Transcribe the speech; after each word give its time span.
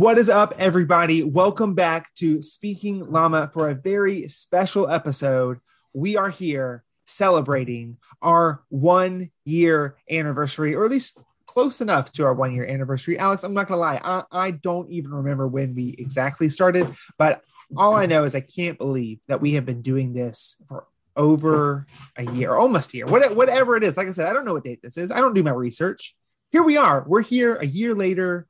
What 0.00 0.16
is 0.16 0.30
up, 0.30 0.54
everybody? 0.56 1.22
Welcome 1.22 1.74
back 1.74 2.14
to 2.14 2.40
Speaking 2.40 3.12
Llama 3.12 3.50
for 3.52 3.68
a 3.68 3.74
very 3.74 4.26
special 4.28 4.88
episode. 4.88 5.58
We 5.92 6.16
are 6.16 6.30
here 6.30 6.84
celebrating 7.04 7.98
our 8.22 8.62
one 8.70 9.30
year 9.44 9.96
anniversary, 10.10 10.74
or 10.74 10.86
at 10.86 10.90
least 10.90 11.20
close 11.44 11.82
enough 11.82 12.12
to 12.12 12.24
our 12.24 12.32
one 12.32 12.54
year 12.54 12.66
anniversary. 12.66 13.18
Alex, 13.18 13.44
I'm 13.44 13.52
not 13.52 13.68
going 13.68 13.76
to 13.76 13.80
lie, 13.80 14.00
I, 14.02 14.24
I 14.32 14.50
don't 14.52 14.88
even 14.88 15.12
remember 15.12 15.46
when 15.46 15.74
we 15.74 15.94
exactly 15.98 16.48
started, 16.48 16.90
but 17.18 17.42
all 17.76 17.94
I 17.94 18.06
know 18.06 18.24
is 18.24 18.34
I 18.34 18.40
can't 18.40 18.78
believe 18.78 19.20
that 19.28 19.42
we 19.42 19.52
have 19.52 19.66
been 19.66 19.82
doing 19.82 20.14
this 20.14 20.56
for 20.66 20.86
over 21.14 21.86
a 22.16 22.24
year, 22.24 22.54
almost 22.54 22.94
a 22.94 22.96
year, 22.96 23.06
what, 23.06 23.36
whatever 23.36 23.76
it 23.76 23.84
is. 23.84 23.98
Like 23.98 24.08
I 24.08 24.12
said, 24.12 24.28
I 24.28 24.32
don't 24.32 24.46
know 24.46 24.54
what 24.54 24.64
date 24.64 24.80
this 24.82 24.96
is. 24.96 25.10
I 25.10 25.20
don't 25.20 25.34
do 25.34 25.42
my 25.42 25.50
research. 25.50 26.16
Here 26.52 26.62
we 26.62 26.78
are. 26.78 27.04
We're 27.06 27.20
here 27.20 27.56
a 27.56 27.66
year 27.66 27.94
later, 27.94 28.46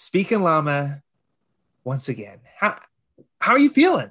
speaking 0.00 0.40
llama 0.40 1.02
once 1.84 2.08
again. 2.08 2.40
How 2.56 2.76
how 3.38 3.52
are 3.52 3.58
you 3.58 3.68
feeling? 3.68 4.10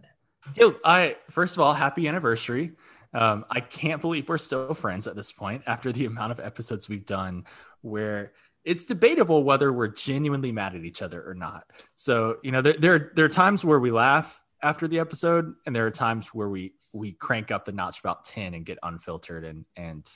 Yo, 0.56 0.76
I 0.86 1.18
first 1.32 1.58
of 1.58 1.62
all, 1.62 1.74
happy 1.74 2.08
anniversary. 2.08 2.74
Um, 3.12 3.44
I 3.50 3.60
can't 3.60 4.00
believe 4.00 4.30
we're 4.30 4.38
still 4.38 4.76
friends 4.76 5.08
at 5.08 5.16
this 5.16 5.32
point 5.32 5.64
after 5.66 5.92
the 5.92 6.06
amount 6.06 6.32
of 6.32 6.40
episodes 6.40 6.88
we've 6.88 7.08
done 7.08 7.46
where 7.82 8.34
it's 8.64 8.84
debatable 8.84 9.44
whether 9.44 9.74
we're 9.74 9.88
genuinely 9.88 10.52
mad 10.52 10.76
at 10.76 10.86
each 10.86 11.02
other 11.02 11.28
or 11.28 11.34
not. 11.34 11.64
So, 11.96 12.38
you 12.44 12.52
know, 12.52 12.62
there, 12.62 12.74
there, 12.74 13.12
there 13.16 13.26
are 13.26 13.30
times 13.30 13.66
where 13.66 13.80
we 13.80 13.90
laugh 13.90 14.40
after 14.62 14.88
the 14.88 15.00
episode, 15.00 15.56
and 15.66 15.76
there 15.76 15.88
are 15.88 15.92
times 15.92 16.28
where 16.28 16.50
we 16.50 16.74
we 16.94 17.14
crank 17.14 17.50
up 17.50 17.66
the 17.66 17.72
notch 17.72 18.00
about 18.00 18.26
10 18.26 18.54
and 18.54 18.64
get 18.64 18.78
unfiltered 18.84 19.44
and 19.44 19.66
and 19.76 20.08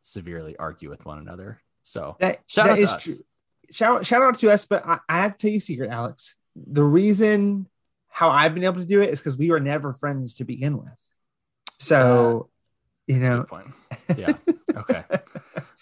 severely 0.00 0.56
argue 0.56 0.88
with 0.88 1.04
one 1.04 1.18
another. 1.18 1.60
So 1.82 2.16
that, 2.20 2.38
shout 2.46 2.66
that 2.66 2.72
out 2.72 2.78
is 2.78 2.94
true. 2.96 3.14
Shout, 3.70 4.06
shout 4.06 4.22
out 4.22 4.38
to 4.40 4.50
us, 4.50 4.64
but 4.64 4.84
I, 4.86 4.98
I 5.08 5.22
have 5.22 5.36
to 5.36 5.38
tell 5.38 5.50
you 5.50 5.58
a 5.58 5.60
secret, 5.60 5.90
Alex. 5.90 6.36
The 6.56 6.82
reason 6.82 7.66
how 8.08 8.30
I've 8.30 8.54
been 8.54 8.64
able 8.64 8.80
to 8.80 8.86
do 8.86 9.02
it 9.02 9.10
is 9.10 9.20
because 9.20 9.36
we 9.36 9.50
were 9.50 9.60
never 9.60 9.92
friends 9.92 10.34
to 10.34 10.44
begin 10.44 10.76
with. 10.76 10.96
So, 11.78 12.48
uh, 13.08 13.12
you 13.12 13.18
know. 13.20 13.46
Yeah. 14.16 14.34
Okay. 14.74 15.04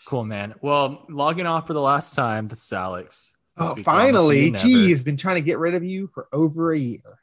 cool, 0.06 0.25
man. 0.25 0.55
Well, 0.61 1.05
logging 1.09 1.47
off 1.47 1.66
for 1.66 1.72
the 1.72 1.81
last 1.81 2.14
time. 2.14 2.48
This 2.48 2.64
is 2.64 2.72
Alex. 2.72 3.34
Oh, 3.56 3.75
finally. 3.83 4.50
Gee, 4.53 4.91
has 4.91 5.03
been 5.03 5.16
trying 5.16 5.36
to 5.36 5.42
get 5.42 5.59
rid 5.59 5.75
of 5.75 5.84
you 5.84 6.06
for 6.06 6.28
over 6.33 6.72
a 6.72 6.78
year. 6.78 7.19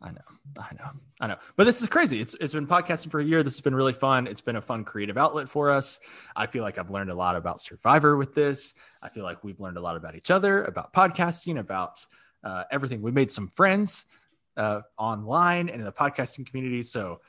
I 0.00 0.10
know. 0.10 0.20
I 0.58 0.74
know. 0.78 0.90
I 1.20 1.26
know. 1.26 1.36
But 1.56 1.64
this 1.64 1.82
is 1.82 1.88
crazy. 1.88 2.20
It's 2.20 2.34
it's 2.40 2.54
been 2.54 2.66
podcasting 2.68 3.10
for 3.10 3.18
a 3.18 3.24
year. 3.24 3.42
This 3.42 3.54
has 3.54 3.60
been 3.60 3.74
really 3.74 3.92
fun. 3.92 4.26
It's 4.28 4.40
been 4.40 4.56
a 4.56 4.62
fun 4.62 4.84
creative 4.84 5.16
outlet 5.16 5.48
for 5.48 5.70
us. 5.70 5.98
I 6.36 6.46
feel 6.46 6.62
like 6.62 6.78
I've 6.78 6.90
learned 6.90 7.10
a 7.10 7.14
lot 7.14 7.34
about 7.34 7.60
Survivor 7.60 8.16
with 8.16 8.34
this. 8.34 8.74
I 9.02 9.08
feel 9.08 9.24
like 9.24 9.42
we've 9.42 9.58
learned 9.58 9.76
a 9.76 9.80
lot 9.80 9.96
about 9.96 10.14
each 10.14 10.30
other, 10.30 10.62
about 10.64 10.92
podcasting, 10.92 11.58
about 11.58 12.04
uh, 12.44 12.64
everything. 12.70 13.02
We 13.02 13.10
made 13.10 13.32
some 13.32 13.48
friends 13.48 14.04
uh, 14.56 14.82
online 14.96 15.68
and 15.68 15.80
in 15.80 15.84
the 15.84 15.92
podcasting 15.92 16.46
community. 16.46 16.82
So 16.82 17.20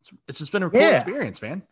it's, 0.00 0.12
it's 0.28 0.38
just 0.38 0.52
been 0.52 0.62
a 0.62 0.70
cool 0.70 0.80
yeah. 0.80 0.96
experience, 0.96 1.42
man. 1.42 1.62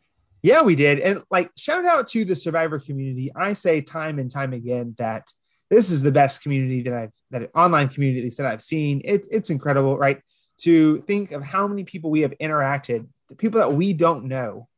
Yeah, 0.42 0.62
we 0.62 0.76
did. 0.76 1.00
And 1.00 1.22
like, 1.30 1.50
shout 1.56 1.84
out 1.84 2.08
to 2.08 2.24
the 2.24 2.36
Survivor 2.36 2.78
community. 2.78 3.30
I 3.34 3.52
say 3.52 3.80
time 3.80 4.18
and 4.18 4.30
time 4.30 4.52
again 4.52 4.94
that 4.98 5.32
this 5.68 5.90
is 5.90 6.02
the 6.02 6.12
best 6.12 6.42
community 6.42 6.82
that 6.82 6.94
I've, 6.94 7.12
that 7.30 7.50
online 7.54 7.88
community 7.88 8.20
at 8.20 8.24
least 8.24 8.38
that 8.38 8.46
I've 8.46 8.62
seen. 8.62 9.02
It, 9.04 9.26
it's 9.30 9.50
incredible, 9.50 9.96
right? 9.96 10.20
To 10.62 10.98
think 11.02 11.32
of 11.32 11.42
how 11.42 11.68
many 11.68 11.84
people 11.84 12.10
we 12.10 12.22
have 12.22 12.34
interacted, 12.40 13.06
the 13.28 13.36
people 13.36 13.60
that 13.60 13.72
we 13.72 13.92
don't 13.92 14.24
know, 14.24 14.68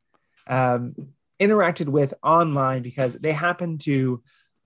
um, 0.47 0.95
interacted 1.39 1.89
with 1.89 2.13
online 2.23 2.83
because 2.83 3.15
they 3.15 3.33
happen 3.33 3.79
to 3.79 4.23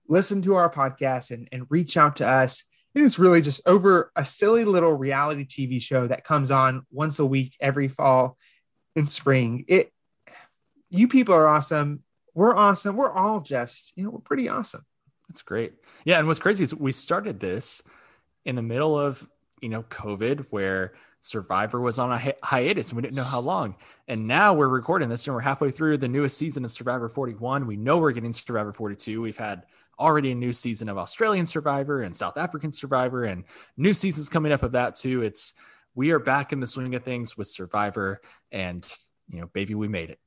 listen 0.07 0.41
to 0.41 0.55
our 0.55 0.69
podcast 0.69 1.31
and, 1.31 1.47
and 1.51 1.65
reach 1.69 1.95
out 1.95 2.17
to 2.17 2.27
us 2.27 2.65
it's 2.95 3.19
really 3.19 3.41
just 3.41 3.61
over 3.67 4.11
a 4.15 4.25
silly 4.25 4.63
little 4.63 4.93
reality 4.93 5.45
TV 5.45 5.81
show 5.81 6.07
that 6.07 6.23
comes 6.23 6.49
on 6.49 6.85
once 6.91 7.19
a 7.19 7.25
week 7.25 7.55
every 7.59 7.89
fall 7.89 8.37
and 8.95 9.11
spring. 9.11 9.65
It 9.67 9.91
you 10.89 11.07
people 11.07 11.35
are 11.35 11.47
awesome. 11.47 12.03
We're 12.33 12.55
awesome. 12.55 12.95
We're 12.95 13.11
all 13.11 13.41
just, 13.41 13.91
you 13.95 14.05
know, 14.05 14.11
we're 14.11 14.19
pretty 14.19 14.47
awesome. 14.47 14.85
That's 15.29 15.41
great. 15.41 15.73
Yeah, 16.03 16.19
and 16.19 16.27
what's 16.27 16.39
crazy 16.39 16.63
is 16.63 16.73
we 16.73 16.91
started 16.91 17.39
this 17.39 17.81
in 18.45 18.55
the 18.55 18.61
middle 18.61 18.97
of, 18.99 19.27
you 19.61 19.69
know, 19.69 19.83
COVID 19.83 20.47
where 20.49 20.93
Survivor 21.19 21.81
was 21.81 21.97
on 21.97 22.11
a 22.11 22.19
hi- 22.19 22.35
hiatus 22.43 22.89
and 22.89 22.97
we 22.97 23.01
didn't 23.01 23.15
know 23.15 23.23
how 23.23 23.39
long. 23.39 23.75
And 24.07 24.27
now 24.27 24.53
we're 24.53 24.67
recording 24.67 25.09
this 25.09 25.25
and 25.25 25.35
we're 25.35 25.41
halfway 25.41 25.71
through 25.71 25.97
the 25.97 26.07
newest 26.07 26.37
season 26.37 26.63
of 26.63 26.71
Survivor 26.71 27.09
41. 27.09 27.65
We 27.65 27.75
know 27.75 27.97
we're 27.97 28.11
getting 28.11 28.33
Survivor 28.33 28.71
42. 28.71 29.21
We've 29.21 29.35
had 29.35 29.65
already 29.99 30.31
a 30.31 30.35
new 30.35 30.53
season 30.53 30.89
of 30.89 30.97
Australian 30.97 31.45
Survivor 31.45 32.01
and 32.01 32.15
South 32.15 32.37
African 32.37 32.71
Survivor, 32.71 33.23
and 33.23 33.45
new 33.77 33.93
seasons 33.93 34.29
coming 34.29 34.51
up 34.51 34.63
of 34.63 34.73
that 34.73 34.95
too. 34.95 35.21
It's 35.21 35.53
we 35.93 36.11
are 36.11 36.19
back 36.19 36.51
in 36.51 36.59
the 36.59 36.67
swing 36.67 36.93
of 36.95 37.03
things 37.03 37.37
with 37.37 37.47
Survivor, 37.47 38.21
and 38.51 38.87
you 39.29 39.39
know, 39.39 39.47
baby, 39.47 39.75
we 39.75 39.87
made 39.87 40.09
it. 40.09 40.19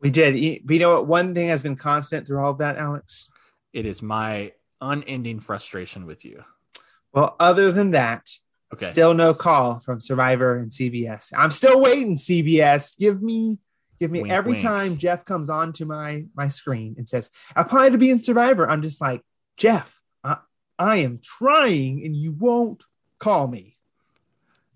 We 0.00 0.10
did. 0.10 0.38
You 0.38 0.78
know 0.78 0.94
what? 0.94 1.06
One 1.06 1.34
thing 1.34 1.48
has 1.48 1.62
been 1.62 1.76
constant 1.76 2.26
through 2.26 2.40
all 2.40 2.52
of 2.52 2.58
that, 2.58 2.76
Alex. 2.76 3.30
It 3.72 3.86
is 3.86 4.02
my 4.02 4.52
unending 4.80 5.40
frustration 5.40 6.06
with 6.06 6.24
you. 6.24 6.44
Well, 7.12 7.36
other 7.40 7.72
than 7.72 7.90
that, 7.92 8.30
okay, 8.72 8.86
still 8.86 9.14
no 9.14 9.34
call 9.34 9.80
from 9.80 10.00
Survivor 10.00 10.56
and 10.56 10.70
CBS. 10.70 11.32
I'm 11.36 11.50
still 11.50 11.80
waiting. 11.80 12.16
CBS, 12.16 12.96
give 12.98 13.22
me 13.22 13.58
Give 14.00 14.10
me 14.10 14.22
wink, 14.22 14.32
every 14.32 14.52
wink. 14.52 14.62
time 14.62 14.96
Jeff 14.96 15.26
comes 15.26 15.50
onto 15.50 15.84
my 15.84 16.24
my 16.34 16.48
screen 16.48 16.94
and 16.96 17.06
says, 17.06 17.30
apply 17.54 17.90
to 17.90 17.98
be 17.98 18.10
in 18.10 18.22
Survivor. 18.22 18.68
I'm 18.68 18.80
just 18.80 18.98
like, 18.98 19.22
Jeff, 19.58 20.00
I, 20.24 20.38
I 20.78 20.96
am 20.96 21.20
trying 21.22 22.02
and 22.04 22.16
you 22.16 22.32
won't 22.32 22.82
call 23.18 23.46
me. 23.46 23.76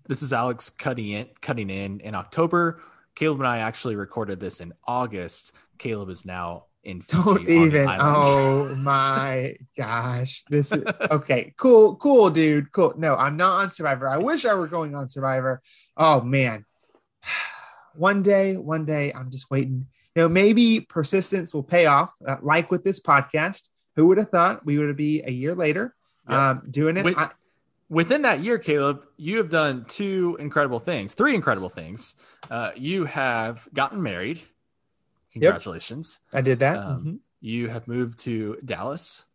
This 0.07 0.21
is 0.21 0.31
Alex 0.31 0.69
cutting 0.69 1.09
in 1.09 1.27
cutting 1.41 1.71
in 1.71 2.01
in 2.01 2.13
October. 2.13 2.83
Caleb 3.15 3.39
and 3.39 3.47
I 3.47 3.57
actually 3.59 3.95
recorded 3.95 4.39
this 4.39 4.61
in 4.61 4.73
August. 4.87 5.53
Caleb 5.79 6.09
is 6.09 6.23
now 6.23 6.65
in 6.85 7.01
Fiji 7.01 7.23
Don't 7.23 7.49
even. 7.49 7.87
Oh 7.89 8.75
my 8.75 9.55
gosh. 9.77 10.43
This 10.43 10.71
is 10.71 10.83
okay. 11.11 11.53
Cool, 11.57 11.95
cool, 11.97 12.29
dude. 12.29 12.71
Cool. 12.71 12.93
No, 12.97 13.15
I'm 13.15 13.37
not 13.37 13.63
on 13.63 13.71
Survivor. 13.71 14.07
I 14.07 14.17
wish 14.17 14.45
I 14.45 14.53
were 14.53 14.67
going 14.67 14.95
on 14.95 15.07
Survivor. 15.07 15.61
Oh 15.97 16.21
man 16.21 16.65
one 17.95 18.21
day, 18.21 18.57
one 18.57 18.85
day, 18.85 19.11
I'm 19.13 19.29
just 19.29 19.49
waiting. 19.49 19.87
You 20.15 20.23
know, 20.23 20.29
maybe 20.29 20.85
persistence 20.87 21.53
will 21.53 21.63
pay 21.63 21.87
off, 21.87 22.13
uh, 22.25 22.37
like 22.41 22.71
with 22.71 22.83
this 22.83 22.99
podcast. 22.99 23.69
Who 23.95 24.07
would 24.07 24.17
have 24.17 24.29
thought 24.29 24.65
we 24.65 24.77
would 24.77 24.95
be 24.97 25.21
a 25.25 25.31
year 25.31 25.55
later 25.55 25.95
yep. 26.29 26.37
um, 26.37 26.63
doing 26.69 26.97
it? 26.97 27.05
With, 27.05 27.17
I, 27.17 27.29
within 27.89 28.23
that 28.23 28.41
year, 28.41 28.57
Caleb, 28.57 29.05
you 29.15 29.37
have 29.37 29.49
done 29.49 29.85
two 29.87 30.35
incredible 30.39 30.79
things, 30.79 31.13
three 31.13 31.33
incredible 31.33 31.69
things. 31.69 32.15
Uh, 32.51 32.71
you 32.75 33.05
have 33.05 33.67
gotten 33.73 34.03
married. 34.03 34.41
Congratulations. 35.35 36.19
Yep, 36.31 36.37
I 36.37 36.41
did 36.41 36.59
that. 36.59 36.77
Um, 36.77 36.97
mm-hmm. 36.97 37.15
You 37.41 37.69
have 37.69 37.87
moved 37.87 38.19
to 38.19 38.57
Dallas. 38.63 39.25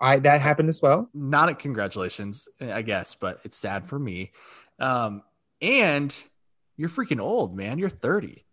I 0.00 0.18
that 0.18 0.40
happened 0.40 0.68
as 0.68 0.82
well. 0.82 1.08
Not 1.14 1.48
a 1.48 1.54
congratulations, 1.54 2.48
I 2.60 2.82
guess, 2.82 3.14
but 3.14 3.40
it's 3.44 3.56
sad 3.56 3.86
for 3.86 3.98
me. 3.98 4.32
Um, 4.80 5.22
and 5.60 6.20
you're 6.76 6.88
freaking 6.88 7.20
old, 7.20 7.56
man. 7.56 7.78
You're 7.78 7.88
30. 7.88 8.44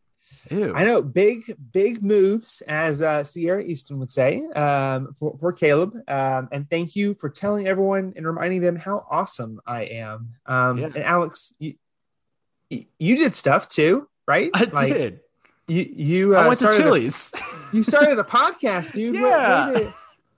Ew. 0.51 0.73
I 0.75 0.85
know 0.85 1.01
big, 1.01 1.55
big 1.71 2.03
moves, 2.03 2.61
as 2.67 3.01
uh, 3.01 3.23
Sierra 3.23 3.63
Easton 3.63 3.97
would 3.97 4.11
say, 4.11 4.45
um, 4.55 5.11
for, 5.13 5.35
for 5.39 5.51
Caleb. 5.51 5.95
Um, 6.07 6.49
and 6.51 6.69
thank 6.69 6.95
you 6.95 7.15
for 7.15 7.29
telling 7.29 7.67
everyone 7.67 8.13
and 8.15 8.27
reminding 8.27 8.61
them 8.61 8.75
how 8.75 9.07
awesome 9.09 9.59
I 9.65 9.85
am. 9.85 10.35
Um, 10.45 10.77
yeah. 10.77 10.85
And 10.85 10.97
Alex, 10.97 11.55
you, 11.57 11.73
you 12.69 13.17
did 13.17 13.35
stuff 13.35 13.67
too, 13.67 14.07
right? 14.27 14.51
I 14.53 14.65
like, 14.65 14.93
did. 14.93 15.19
You, 15.69 15.93
you 15.95 16.35
uh, 16.35 16.41
I 16.41 16.47
went 16.47 16.59
to 16.61 16.75
Chili's. 16.75 17.31
A, 17.35 17.39
you 17.77 17.83
started 17.83 18.17
a 18.17 18.23
podcast, 18.23 18.93
dude. 18.93 19.15
yeah. 19.15 19.67
Wait, 19.67 19.75
wait, 19.75 19.93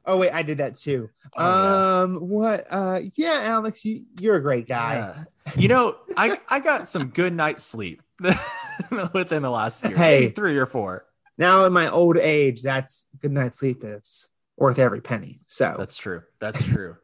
oh 0.06 0.18
wait, 0.18 0.32
I 0.32 0.44
did 0.44 0.58
that 0.58 0.76
too. 0.76 1.10
Oh, 1.38 2.04
um, 2.04 2.14
yeah. 2.14 2.20
what? 2.20 2.68
Uh, 2.70 3.00
yeah, 3.16 3.40
Alex, 3.44 3.86
you, 3.86 4.04
you're 4.20 4.36
a 4.36 4.42
great 4.42 4.68
guy. 4.68 4.96
Yeah. 4.96 5.54
You 5.56 5.70
know, 5.70 5.96
I 6.18 6.38
I 6.50 6.60
got 6.60 6.88
some 6.88 7.08
good 7.08 7.34
night's 7.34 7.64
sleep 7.64 8.02
within 9.14 9.42
the 9.44 9.50
last 9.50 9.86
year, 9.86 9.98
hey, 9.98 10.30
three 10.30 10.58
or 10.58 10.66
four. 10.66 11.06
Now 11.38 11.66
in 11.66 11.72
my 11.72 11.90
old 11.90 12.18
age, 12.18 12.62
that's 12.62 13.08
good 13.22 13.32
night's 13.32 13.58
sleep 13.58 13.84
is 13.84 14.28
worth 14.58 14.80
every 14.80 15.02
penny. 15.02 15.40
So 15.48 15.74
that's 15.78 15.98
true. 15.98 16.22
That's 16.40 16.64
true. 16.64 16.98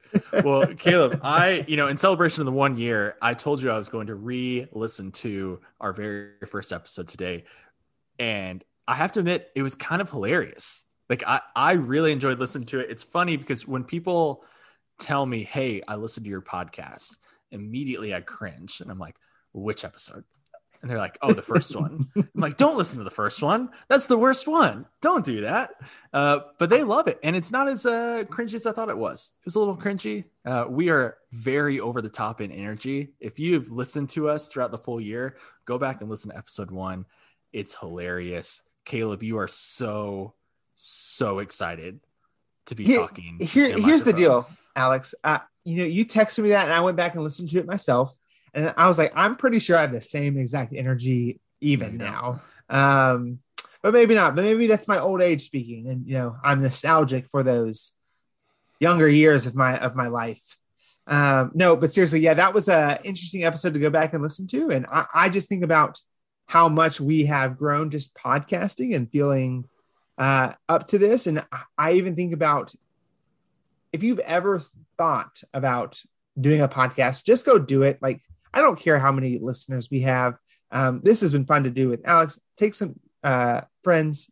well, 0.43 0.67
Caleb, 0.77 1.21
I, 1.23 1.65
you 1.67 1.75
know, 1.75 1.87
in 1.87 1.97
celebration 1.97 2.41
of 2.41 2.45
the 2.45 2.51
one 2.51 2.77
year, 2.77 3.15
I 3.21 3.33
told 3.33 3.61
you 3.61 3.71
I 3.71 3.77
was 3.77 3.89
going 3.89 4.07
to 4.07 4.15
re-listen 4.15 5.11
to 5.13 5.59
our 5.81 5.91
very 5.91 6.33
first 6.45 6.71
episode 6.71 7.07
today. 7.07 7.45
And 8.19 8.63
I 8.87 8.95
have 8.95 9.11
to 9.13 9.19
admit, 9.19 9.49
it 9.55 9.61
was 9.61 9.75
kind 9.75 10.01
of 10.01 10.09
hilarious. 10.09 10.83
Like 11.09 11.23
I, 11.25 11.41
I 11.55 11.73
really 11.73 12.11
enjoyed 12.11 12.39
listening 12.39 12.67
to 12.67 12.79
it. 12.79 12.89
It's 12.89 13.03
funny 13.03 13.37
because 13.37 13.67
when 13.67 13.83
people 13.83 14.43
tell 14.99 15.25
me, 15.25 15.43
Hey, 15.43 15.81
I 15.87 15.95
listened 15.95 16.25
to 16.25 16.29
your 16.29 16.41
podcast, 16.41 17.17
immediately 17.51 18.13
I 18.13 18.21
cringe 18.21 18.81
and 18.81 18.91
I'm 18.91 18.99
like, 18.99 19.15
which 19.53 19.85
episode? 19.85 20.23
And 20.81 20.91
they're 20.91 20.97
like, 20.99 21.17
oh, 21.21 21.33
the 21.33 21.41
first 21.41 21.75
one. 21.75 22.07
I'm 22.15 22.29
like, 22.35 22.57
don't 22.57 22.77
listen 22.77 22.99
to 22.99 23.03
the 23.03 23.09
first 23.09 23.41
one. 23.41 23.69
That's 23.87 24.05
the 24.05 24.17
worst 24.17 24.47
one. 24.47 24.85
Don't 25.01 25.25
do 25.25 25.41
that. 25.41 25.71
Uh, 26.13 26.39
but 26.59 26.69
they 26.69 26.83
love 26.83 27.07
it. 27.07 27.19
And 27.23 27.35
it's 27.35 27.51
not 27.51 27.67
as 27.67 27.85
uh, 27.85 28.25
cringy 28.29 28.53
as 28.53 28.67
I 28.67 28.73
thought 28.73 28.89
it 28.89 28.97
was. 28.97 29.33
It 29.39 29.45
was 29.45 29.55
a 29.55 29.59
little 29.59 29.75
cringy. 29.75 30.25
Uh, 30.45 30.65
we 30.69 30.89
are 30.89 31.17
very 31.31 31.79
over 31.79 32.01
the 32.01 32.09
top 32.09 32.41
in 32.41 32.51
energy. 32.51 33.13
If 33.19 33.39
you've 33.39 33.71
listened 33.71 34.09
to 34.09 34.29
us 34.29 34.47
throughout 34.47 34.71
the 34.71 34.77
full 34.77 35.01
year, 35.01 35.37
go 35.65 35.79
back 35.79 36.01
and 36.01 36.09
listen 36.09 36.31
to 36.31 36.37
episode 36.37 36.69
one. 36.69 37.05
It's 37.57 37.75
hilarious. 37.75 38.61
Caleb, 38.85 39.23
you 39.23 39.39
are 39.39 39.47
so, 39.47 40.35
so 40.75 41.39
excited 41.39 41.99
to 42.67 42.75
be 42.75 42.85
Here- 42.85 42.99
talking. 42.99 43.39
Here, 43.41 43.75
here's 43.75 44.03
the 44.03 44.13
deal, 44.13 44.47
Alex. 44.75 45.15
Uh, 45.23 45.39
you 45.63 45.77
know, 45.77 45.85
you 45.85 46.05
texted 46.05 46.43
me 46.43 46.49
that, 46.49 46.65
and 46.65 46.73
I 46.73 46.81
went 46.81 46.97
back 46.97 47.15
and 47.15 47.23
listened 47.23 47.49
to 47.49 47.57
it 47.57 47.65
myself, 47.65 48.13
and 48.53 48.75
I 48.77 48.87
was 48.87 48.99
like, 48.99 49.11
I'm 49.15 49.37
pretty 49.37 49.57
sure 49.57 49.75
I 49.75 49.81
have 49.81 49.91
the 49.91 50.01
same 50.01 50.37
exact 50.37 50.71
energy 50.75 51.39
even 51.59 51.93
you 51.93 51.97
now. 51.97 52.41
Um, 52.69 53.39
but 53.81 53.91
maybe 53.91 54.13
not. 54.13 54.35
But 54.35 54.43
maybe 54.43 54.67
that's 54.67 54.87
my 54.87 54.99
old 54.99 55.23
age 55.23 55.41
speaking, 55.41 55.87
and 55.87 56.05
you 56.05 56.13
know, 56.13 56.35
I'm 56.43 56.61
nostalgic 56.61 57.27
for 57.31 57.41
those 57.41 57.91
younger 58.79 59.09
years 59.09 59.47
of 59.47 59.55
my 59.55 59.79
of 59.79 59.95
my 59.95 60.09
life. 60.09 60.43
Um, 61.07 61.53
no, 61.55 61.75
but 61.75 61.91
seriously, 61.91 62.19
yeah, 62.19 62.35
that 62.35 62.53
was 62.53 62.69
a 62.69 62.99
interesting 63.03 63.45
episode 63.45 63.73
to 63.73 63.79
go 63.79 63.89
back 63.89 64.13
and 64.13 64.21
listen 64.21 64.45
to, 64.47 64.69
and 64.69 64.85
I, 64.85 65.05
I 65.11 65.29
just 65.29 65.49
think 65.49 65.63
about 65.63 65.99
how 66.47 66.69
much 66.69 66.99
we 66.99 67.25
have 67.25 67.57
grown 67.57 67.89
just 67.89 68.13
podcasting 68.15 68.95
and 68.95 69.11
feeling 69.11 69.65
uh, 70.17 70.53
up 70.67 70.87
to 70.87 70.97
this, 70.97 71.27
and 71.27 71.45
I- 71.77 71.93
even 71.93 72.15
think 72.15 72.33
about 72.33 72.73
if 73.93 74.01
you've 74.03 74.19
ever 74.19 74.61
thought 74.97 75.41
about 75.53 76.01
doing 76.39 76.61
a 76.61 76.67
podcast, 76.67 77.25
just 77.25 77.45
go 77.45 77.57
do 77.59 77.83
it. 77.83 77.99
Like, 78.01 78.21
I 78.53 78.61
don't 78.61 78.79
care 78.79 78.97
how 78.99 79.11
many 79.11 79.37
listeners 79.39 79.89
we 79.91 80.01
have. 80.01 80.35
Um, 80.71 81.01
this 81.03 81.21
has 81.21 81.31
been 81.31 81.45
fun 81.45 81.63
to 81.63 81.69
do 81.69 81.89
with 81.89 82.01
Alex. 82.05 82.39
Take 82.57 82.73
some 82.73 82.99
uh, 83.23 83.61
friends. 83.83 84.29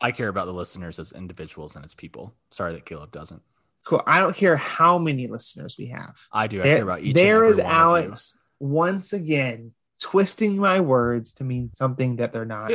I 0.00 0.10
care 0.12 0.28
about 0.28 0.46
the 0.46 0.52
listeners 0.54 0.98
as 0.98 1.12
individuals 1.12 1.76
and 1.76 1.84
as 1.84 1.94
people. 1.94 2.34
Sorry 2.50 2.72
that 2.72 2.84
Caleb 2.84 3.12
doesn't. 3.12 3.42
Cool. 3.84 4.02
I 4.06 4.20
don't 4.20 4.34
care 4.34 4.56
how 4.56 4.98
many 4.98 5.26
listeners 5.28 5.76
we 5.78 5.86
have. 5.88 6.16
I 6.32 6.46
do. 6.46 6.60
I 6.60 6.64
There, 6.64 6.76
care 6.76 6.84
about 6.84 7.02
each. 7.02 7.14
there 7.14 7.44
is 7.44 7.58
every 7.58 7.64
one 7.70 7.74
of 7.74 7.76
you. 7.76 7.82
Alex 8.06 8.38
once 8.58 9.12
again 9.12 9.72
twisting 10.04 10.56
my 10.58 10.80
words 10.80 11.32
to 11.34 11.44
mean 11.44 11.70
something 11.70 12.16
that 12.16 12.32
they're 12.34 12.44
not. 12.44 12.70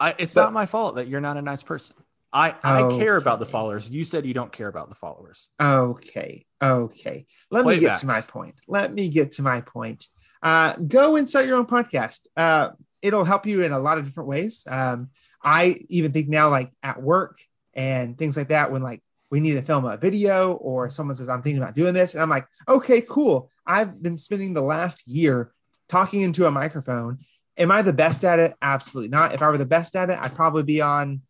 I, 0.00 0.14
it's 0.18 0.32
But- 0.32 0.44
not 0.44 0.52
my 0.54 0.64
fault 0.66 0.96
that 0.96 1.06
you're 1.08 1.20
not 1.20 1.36
a 1.36 1.42
nice 1.42 1.62
person. 1.62 1.94
I, 2.32 2.54
I 2.62 2.82
Okay. 2.82 2.98
care 2.98 3.16
about 3.16 3.38
the 3.38 3.46
followers. 3.46 3.88
You 3.90 4.04
said 4.04 4.24
you 4.26 4.32
don't 4.34 4.50
care 4.52 4.68
about 4.68 4.88
the 4.88 4.94
followers. 4.94 5.48
Okay. 5.60 6.46
Okay. 6.62 7.26
Let 7.50 7.62
Play 7.64 7.74
me 7.74 7.80
get 7.80 7.86
back. 7.88 7.98
to 8.00 8.06
my 8.06 8.20
point. 8.22 8.54
Let 8.66 8.92
me 8.92 9.08
get 9.08 9.32
to 9.32 9.42
my 9.42 9.60
point. 9.60 10.06
Uh, 10.42 10.74
go 10.74 11.16
and 11.16 11.28
start 11.28 11.46
your 11.46 11.56
own 11.58 11.66
podcast. 11.66 12.20
Uh, 12.36 12.70
it'll 13.02 13.24
help 13.24 13.44
you 13.46 13.62
in 13.62 13.72
a 13.72 13.78
lot 13.78 13.98
of 13.98 14.04
different 14.06 14.28
ways. 14.28 14.64
Um, 14.70 15.08
I 15.42 15.78
even 15.88 16.12
think 16.12 16.28
now, 16.28 16.48
like 16.50 16.70
at 16.82 17.02
work 17.02 17.38
and 17.74 18.16
things 18.18 18.36
like 18.36 18.48
that, 18.48 18.72
when 18.72 18.82
like 18.82 19.02
we 19.30 19.40
need 19.40 19.54
to 19.54 19.62
film 19.62 19.84
a 19.84 19.96
video 19.96 20.52
or 20.52 20.90
someone 20.90 21.16
says, 21.16 21.28
I'm 21.28 21.42
thinking 21.42 21.62
about 21.62 21.76
doing 21.76 21.94
this. 21.94 22.14
And 22.14 22.22
I'm 22.22 22.30
like, 22.30 22.46
okay, 22.68 23.00
cool. 23.02 23.50
I've 23.66 24.02
been 24.02 24.16
spending 24.18 24.52
the 24.54 24.62
last 24.62 25.06
year 25.08 25.52
talking 25.88 26.22
into 26.22 26.46
a 26.46 26.50
microphone. 26.50 27.18
Am 27.56 27.70
I 27.70 27.82
the 27.82 27.92
best 27.92 28.24
at 28.24 28.38
it? 28.38 28.54
Absolutely 28.62 29.08
not. 29.08 29.34
If 29.34 29.42
I 29.42 29.48
were 29.48 29.58
the 29.58 29.66
best 29.66 29.96
at 29.96 30.10
it, 30.10 30.18
I'd 30.20 30.34
probably 30.34 30.62
be 30.62 30.80
on 30.80 31.22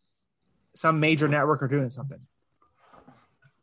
some 0.75 0.99
major 0.99 1.27
network 1.27 1.63
or 1.63 1.67
doing 1.67 1.89
something 1.89 2.19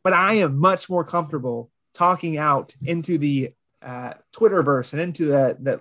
but 0.06 0.12
I 0.12 0.34
am 0.34 0.56
much 0.56 0.88
more 0.88 1.02
comfortable 1.02 1.68
talking 1.92 2.38
out 2.38 2.72
into 2.80 3.18
the 3.18 3.50
uh, 3.82 4.12
Twitterverse 4.36 4.92
and 4.92 5.02
into 5.02 5.24
the, 5.24 5.56
the 5.60 5.80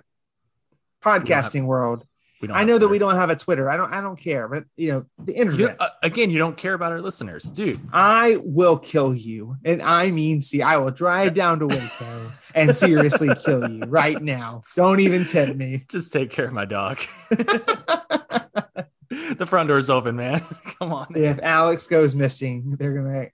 podcasting 1.00 1.64
world. 1.64 2.04
We 2.40 2.48
don't 2.48 2.56
I 2.56 2.64
know 2.64 2.76
that 2.78 2.88
we 2.88 2.98
don't 2.98 3.14
have 3.14 3.30
a 3.30 3.36
Twitter. 3.36 3.70
I 3.70 3.76
don't. 3.78 3.90
I 3.92 4.00
don't 4.02 4.18
care. 4.18 4.46
But 4.46 4.64
you 4.76 4.92
know, 4.92 5.06
the 5.24 5.32
You, 5.32 5.40
internet. 5.40 5.76
uh, 5.80 5.88
again, 6.02 6.28
you 6.30 6.38
don't 6.38 6.56
care 6.56 6.74
about 6.74 6.92
our 6.92 7.00
listeners, 7.00 7.50
dude. 7.50 7.80
I 7.92 8.36
will 8.42 8.78
kill 8.78 9.14
you, 9.14 9.56
and 9.64 9.80
I 9.80 10.10
mean, 10.10 10.42
see, 10.42 10.60
I 10.60 10.76
will 10.76 10.90
drive 10.90 11.32
down 11.34 11.60
to 11.60 11.66
Waco 11.66 12.32
and 12.54 12.76
seriously 12.76 13.30
kill 13.44 13.70
you 13.70 13.84
right 13.86 14.20
now. 14.22 14.62
Don't 14.76 15.00
even 15.00 15.24
tempt 15.24 15.56
me. 15.56 15.84
Just 15.88 16.12
take 16.12 16.30
care 16.30 16.46
of 16.46 16.52
my 16.52 16.66
dog. 16.66 16.98
the 17.30 19.46
front 19.46 19.68
door's 19.68 19.88
open, 19.88 20.16
man. 20.16 20.40
Come 20.78 20.92
on. 20.92 21.06
if 21.14 21.38
Alex 21.42 21.86
goes 21.86 22.14
missing, 22.14 22.74
they're 22.78 22.92
gonna 22.94 23.28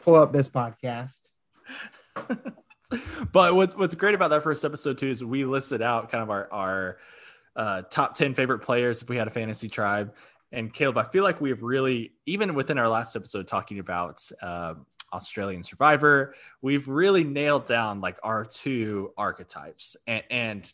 pull 0.00 0.16
up 0.16 0.32
this 0.32 0.48
podcast. 0.48 1.20
but 3.32 3.54
what's 3.54 3.76
what's 3.76 3.94
great 3.94 4.14
about 4.14 4.30
that 4.30 4.42
first 4.42 4.64
episode 4.64 4.98
too 4.98 5.08
is 5.08 5.24
we 5.24 5.44
listed 5.44 5.82
out 5.82 6.10
kind 6.10 6.22
of 6.22 6.30
our 6.30 6.48
our 6.52 6.98
uh, 7.56 7.82
top 7.90 8.14
10 8.14 8.34
favorite 8.34 8.60
players 8.60 9.02
if 9.02 9.08
we 9.08 9.16
had 9.16 9.26
a 9.26 9.30
fantasy 9.30 9.68
tribe 9.68 10.14
and 10.52 10.72
caleb 10.72 10.96
i 10.98 11.04
feel 11.04 11.24
like 11.24 11.40
we 11.40 11.50
have 11.50 11.62
really 11.62 12.12
even 12.26 12.54
within 12.54 12.78
our 12.78 12.88
last 12.88 13.16
episode 13.16 13.46
talking 13.46 13.78
about 13.78 14.22
uh, 14.42 14.74
australian 15.12 15.62
survivor 15.62 16.34
we've 16.62 16.88
really 16.88 17.24
nailed 17.24 17.66
down 17.66 18.00
like 18.00 18.18
our 18.22 18.44
two 18.44 19.12
archetypes 19.16 19.96
and, 20.06 20.22
and 20.30 20.72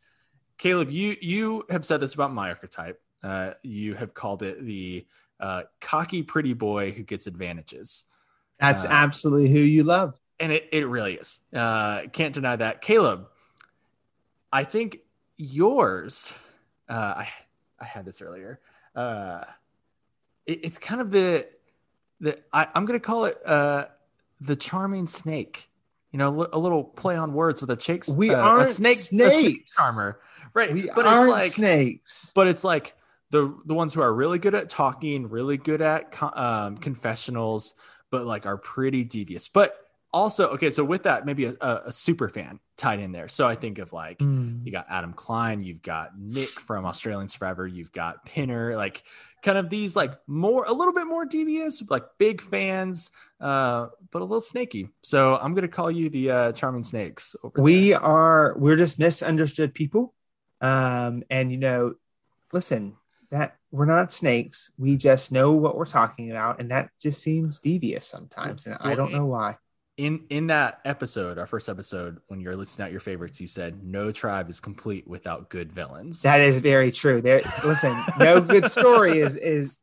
caleb 0.58 0.90
you 0.90 1.16
you 1.20 1.62
have 1.70 1.84
said 1.84 2.00
this 2.00 2.14
about 2.14 2.32
my 2.32 2.48
archetype 2.50 3.00
uh, 3.22 3.52
you 3.62 3.94
have 3.94 4.12
called 4.14 4.42
it 4.42 4.64
the 4.64 5.06
uh, 5.40 5.62
cocky 5.80 6.22
pretty 6.22 6.52
boy 6.54 6.90
who 6.92 7.02
gets 7.02 7.26
advantages 7.26 8.04
That's 8.60 8.84
Uh, 8.84 8.88
absolutely 8.90 9.50
who 9.50 9.58
you 9.58 9.82
love. 9.84 10.18
and 10.38 10.52
it, 10.52 10.68
it 10.72 10.86
really 10.86 11.14
is. 11.14 11.40
Uh, 11.52 12.02
can't 12.12 12.34
deny 12.34 12.56
that. 12.56 12.80
Caleb, 12.82 13.26
I 14.52 14.64
think 14.64 14.98
yours, 15.36 16.34
uh, 16.88 17.14
I, 17.16 17.28
I 17.80 17.84
had 17.84 18.04
this 18.04 18.20
earlier. 18.20 18.60
Uh, 18.94 19.44
it, 20.46 20.64
it's 20.64 20.78
kind 20.78 21.00
of 21.00 21.10
the, 21.10 21.46
the 22.20 22.38
I, 22.52 22.68
I'm 22.74 22.86
going 22.86 22.98
to 22.98 23.04
call 23.04 23.26
it 23.26 23.44
uh, 23.46 23.86
the 24.40 24.56
charming 24.56 25.06
snake. 25.06 25.68
You 26.12 26.18
know, 26.18 26.30
li- 26.30 26.48
a 26.52 26.58
little 26.58 26.84
play 26.84 27.16
on 27.16 27.34
words 27.34 27.60
with 27.60 27.70
a 27.70 27.80
shakes. 27.80 28.08
We 28.08 28.32
uh, 28.32 28.40
aren't 28.40 28.70
a 28.70 28.72
snake, 28.72 28.96
a 28.96 29.00
snakes. 29.00 29.38
snake 29.38 29.66
charmer, 29.76 30.20
right? 30.54 30.72
We 30.72 30.90
but 30.94 31.06
aren't 31.06 31.28
it's 31.28 31.30
like, 31.30 31.52
snakes. 31.52 32.32
but 32.34 32.46
it's 32.46 32.64
like 32.64 32.94
the 33.30 33.54
the 33.66 33.74
ones 33.74 33.92
who 33.92 34.00
are 34.00 34.12
really 34.12 34.38
good 34.38 34.54
at 34.54 34.70
talking, 34.70 35.28
really 35.28 35.56
good 35.56 35.82
at 35.82 36.16
um, 36.22 36.78
confessionals, 36.78 37.74
but 38.10 38.24
like 38.24 38.46
are 38.46 38.56
pretty 38.56 39.04
devious. 39.04 39.48
But 39.48 39.76
also, 40.12 40.48
okay, 40.48 40.70
so 40.70 40.84
with 40.84 41.02
that, 41.02 41.26
maybe 41.26 41.46
a, 41.46 41.54
a, 41.60 41.92
super 41.92 42.28
fan 42.28 42.58
tied 42.76 43.00
in 43.00 43.12
there. 43.12 43.28
So 43.28 43.46
I 43.46 43.54
think 43.54 43.78
of 43.78 43.92
like 43.92 44.18
Mm. 44.18 44.64
you 44.64 44.72
got 44.72 44.86
Adam 44.88 45.12
Klein, 45.12 45.60
you've 45.60 45.82
got 45.82 46.18
Nick 46.18 46.48
from 46.48 46.84
australians 46.86 47.34
forever 47.34 47.66
you've 47.66 47.92
got 47.92 48.24
Pinner, 48.24 48.76
like 48.76 49.02
kind 49.42 49.58
of 49.58 49.68
these 49.68 49.94
like 49.94 50.14
more 50.26 50.64
a 50.64 50.72
little 50.72 50.92
bit 50.92 51.06
more 51.06 51.24
devious, 51.24 51.82
like 51.88 52.04
big 52.18 52.40
fans, 52.40 53.10
uh, 53.40 53.88
but 54.10 54.22
a 54.22 54.24
little 54.24 54.40
snaky. 54.40 54.88
So 55.02 55.36
I'm 55.36 55.54
gonna 55.54 55.68
call 55.68 55.90
you 55.90 56.08
the 56.08 56.30
uh, 56.30 56.52
charming 56.52 56.82
snakes. 56.82 57.36
We 57.56 57.90
there. 57.90 58.02
are 58.02 58.56
we're 58.58 58.76
just 58.76 58.98
misunderstood 58.98 59.74
people 59.74 60.14
um 60.60 61.22
and 61.28 61.50
you 61.50 61.58
know 61.58 61.94
listen 62.52 62.96
that 63.30 63.56
we're 63.70 63.84
not 63.84 64.12
snakes 64.12 64.70
we 64.78 64.96
just 64.96 65.30
know 65.30 65.52
what 65.52 65.76
we're 65.76 65.84
talking 65.84 66.30
about 66.30 66.60
and 66.60 66.70
that 66.70 66.88
just 66.98 67.22
seems 67.22 67.60
devious 67.60 68.06
sometimes 68.06 68.66
and 68.66 68.78
i 68.80 68.94
don't 68.94 69.12
know 69.12 69.26
why 69.26 69.56
in 69.96 70.24
in 70.28 70.48
that 70.48 70.80
episode, 70.84 71.38
our 71.38 71.46
first 71.46 71.68
episode, 71.68 72.18
when 72.28 72.40
you're 72.40 72.56
listing 72.56 72.84
out 72.84 72.90
your 72.90 73.00
favorites, 73.00 73.40
you 73.40 73.46
said 73.46 73.82
no 73.82 74.12
tribe 74.12 74.50
is 74.50 74.60
complete 74.60 75.06
without 75.08 75.48
good 75.48 75.72
villains. 75.72 76.22
that 76.22 76.40
is 76.40 76.60
very 76.60 76.90
true 76.90 77.20
there 77.20 77.40
listen 77.64 77.96
no 78.18 78.40
good 78.40 78.68
story 78.70 79.18
is 79.20 79.36
is 79.36 79.78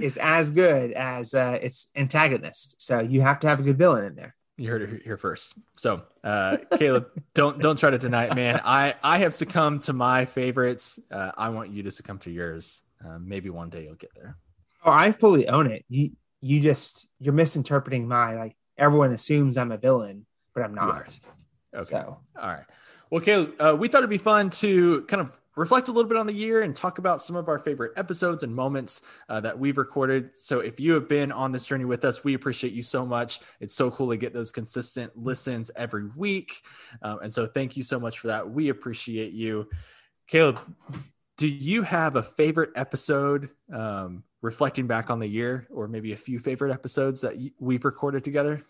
is 0.00 0.16
as 0.18 0.50
good 0.50 0.92
as 0.92 1.34
uh 1.34 1.58
its 1.62 1.88
antagonist 1.96 2.80
so 2.80 3.00
you 3.00 3.20
have 3.22 3.40
to 3.40 3.48
have 3.48 3.60
a 3.60 3.62
good 3.62 3.78
villain 3.78 4.04
in 4.04 4.14
there 4.14 4.34
you 4.58 4.70
heard 4.70 4.80
it 4.80 5.02
here 5.02 5.18
first. 5.18 5.52
So, 5.76 6.04
uh, 6.24 6.56
Caleb, 6.78 7.08
don't 7.34 7.60
don't 7.60 7.78
try 7.78 7.90
to 7.90 7.98
deny 7.98 8.24
it, 8.24 8.34
man. 8.34 8.58
I 8.64 8.94
I 9.02 9.18
have 9.18 9.34
succumbed 9.34 9.82
to 9.82 9.92
my 9.92 10.24
favorites. 10.24 10.98
Uh, 11.10 11.30
I 11.36 11.50
want 11.50 11.72
you 11.72 11.82
to 11.82 11.90
succumb 11.90 12.16
to 12.20 12.30
yours. 12.30 12.80
Uh, 13.04 13.18
maybe 13.18 13.50
one 13.50 13.68
day 13.68 13.82
you'll 13.84 13.96
get 13.96 14.14
there. 14.14 14.38
oh 14.86 14.90
i 14.90 15.12
fully 15.12 15.46
own 15.46 15.70
it 15.70 15.84
you 15.90 16.12
you 16.40 16.60
just 16.60 17.06
you're 17.18 17.34
misinterpreting 17.34 18.08
my 18.08 18.34
like 18.36 18.56
everyone 18.78 19.12
assumes 19.12 19.56
i'm 19.56 19.72
a 19.72 19.76
villain 19.76 20.26
but 20.54 20.62
i'm 20.62 20.74
not 20.74 21.16
Okay. 21.74 21.84
so 21.84 22.20
All 22.40 22.48
right. 22.48 22.64
Well, 23.10 23.20
Caleb, 23.20 23.54
uh, 23.60 23.76
we 23.78 23.86
thought 23.86 23.98
it'd 23.98 24.10
be 24.10 24.18
fun 24.18 24.48
to 24.50 25.02
kind 25.02 25.20
of 25.20 25.38
reflect 25.56 25.88
a 25.88 25.92
little 25.92 26.08
bit 26.08 26.16
on 26.16 26.26
the 26.26 26.32
year 26.32 26.62
and 26.62 26.74
talk 26.74 26.98
about 26.98 27.20
some 27.20 27.36
of 27.36 27.48
our 27.48 27.58
favorite 27.58 27.92
episodes 27.96 28.42
and 28.42 28.54
moments 28.54 29.02
uh, 29.28 29.40
that 29.40 29.58
we've 29.58 29.76
recorded. 29.76 30.36
So, 30.36 30.60
if 30.60 30.80
you 30.80 30.94
have 30.94 31.06
been 31.06 31.30
on 31.30 31.52
this 31.52 31.66
journey 31.66 31.84
with 31.84 32.04
us, 32.04 32.24
we 32.24 32.34
appreciate 32.34 32.72
you 32.72 32.82
so 32.82 33.04
much. 33.04 33.40
It's 33.60 33.74
so 33.74 33.90
cool 33.90 34.08
to 34.10 34.16
get 34.16 34.32
those 34.32 34.50
consistent 34.50 35.16
listens 35.16 35.70
every 35.76 36.06
week. 36.16 36.62
Um, 37.02 37.20
and 37.22 37.32
so, 37.32 37.46
thank 37.46 37.76
you 37.76 37.82
so 37.82 38.00
much 38.00 38.18
for 38.18 38.28
that. 38.28 38.48
We 38.50 38.70
appreciate 38.70 39.32
you. 39.32 39.68
Caleb, 40.26 40.58
do 41.36 41.46
you 41.46 41.82
have 41.82 42.16
a 42.16 42.22
favorite 42.22 42.70
episode 42.74 43.50
um, 43.72 44.24
reflecting 44.40 44.86
back 44.86 45.10
on 45.10 45.18
the 45.18 45.26
year, 45.26 45.66
or 45.70 45.88
maybe 45.88 46.12
a 46.12 46.16
few 46.16 46.38
favorite 46.38 46.72
episodes 46.72 47.20
that 47.20 47.34
we've 47.58 47.84
recorded 47.84 48.24
together? 48.24 48.62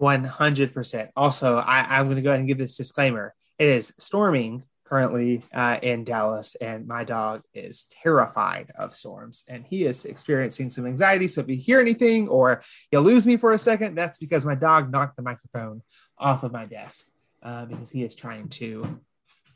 100%. 0.00 1.10
Also, 1.16 1.56
I, 1.56 1.86
I'm 1.88 2.06
going 2.06 2.16
to 2.16 2.22
go 2.22 2.30
ahead 2.30 2.40
and 2.40 2.48
give 2.48 2.58
this 2.58 2.76
disclaimer. 2.76 3.34
It 3.58 3.68
is 3.68 3.94
storming 3.98 4.64
currently 4.84 5.42
uh, 5.54 5.78
in 5.82 6.04
Dallas, 6.04 6.54
and 6.56 6.86
my 6.86 7.04
dog 7.04 7.42
is 7.54 7.86
terrified 8.02 8.70
of 8.78 8.94
storms, 8.94 9.44
and 9.48 9.64
he 9.64 9.86
is 9.86 10.04
experiencing 10.04 10.68
some 10.68 10.86
anxiety. 10.86 11.28
So 11.28 11.40
if 11.40 11.48
you 11.48 11.56
hear 11.56 11.80
anything 11.80 12.28
or 12.28 12.62
you 12.92 13.00
lose 13.00 13.24
me 13.24 13.36
for 13.36 13.52
a 13.52 13.58
second, 13.58 13.94
that's 13.94 14.18
because 14.18 14.44
my 14.44 14.54
dog 14.54 14.92
knocked 14.92 15.16
the 15.16 15.22
microphone 15.22 15.82
off 16.18 16.42
of 16.42 16.52
my 16.52 16.66
desk 16.66 17.06
uh, 17.42 17.64
because 17.64 17.90
he 17.90 18.04
is 18.04 18.14
trying 18.14 18.48
to. 18.48 19.00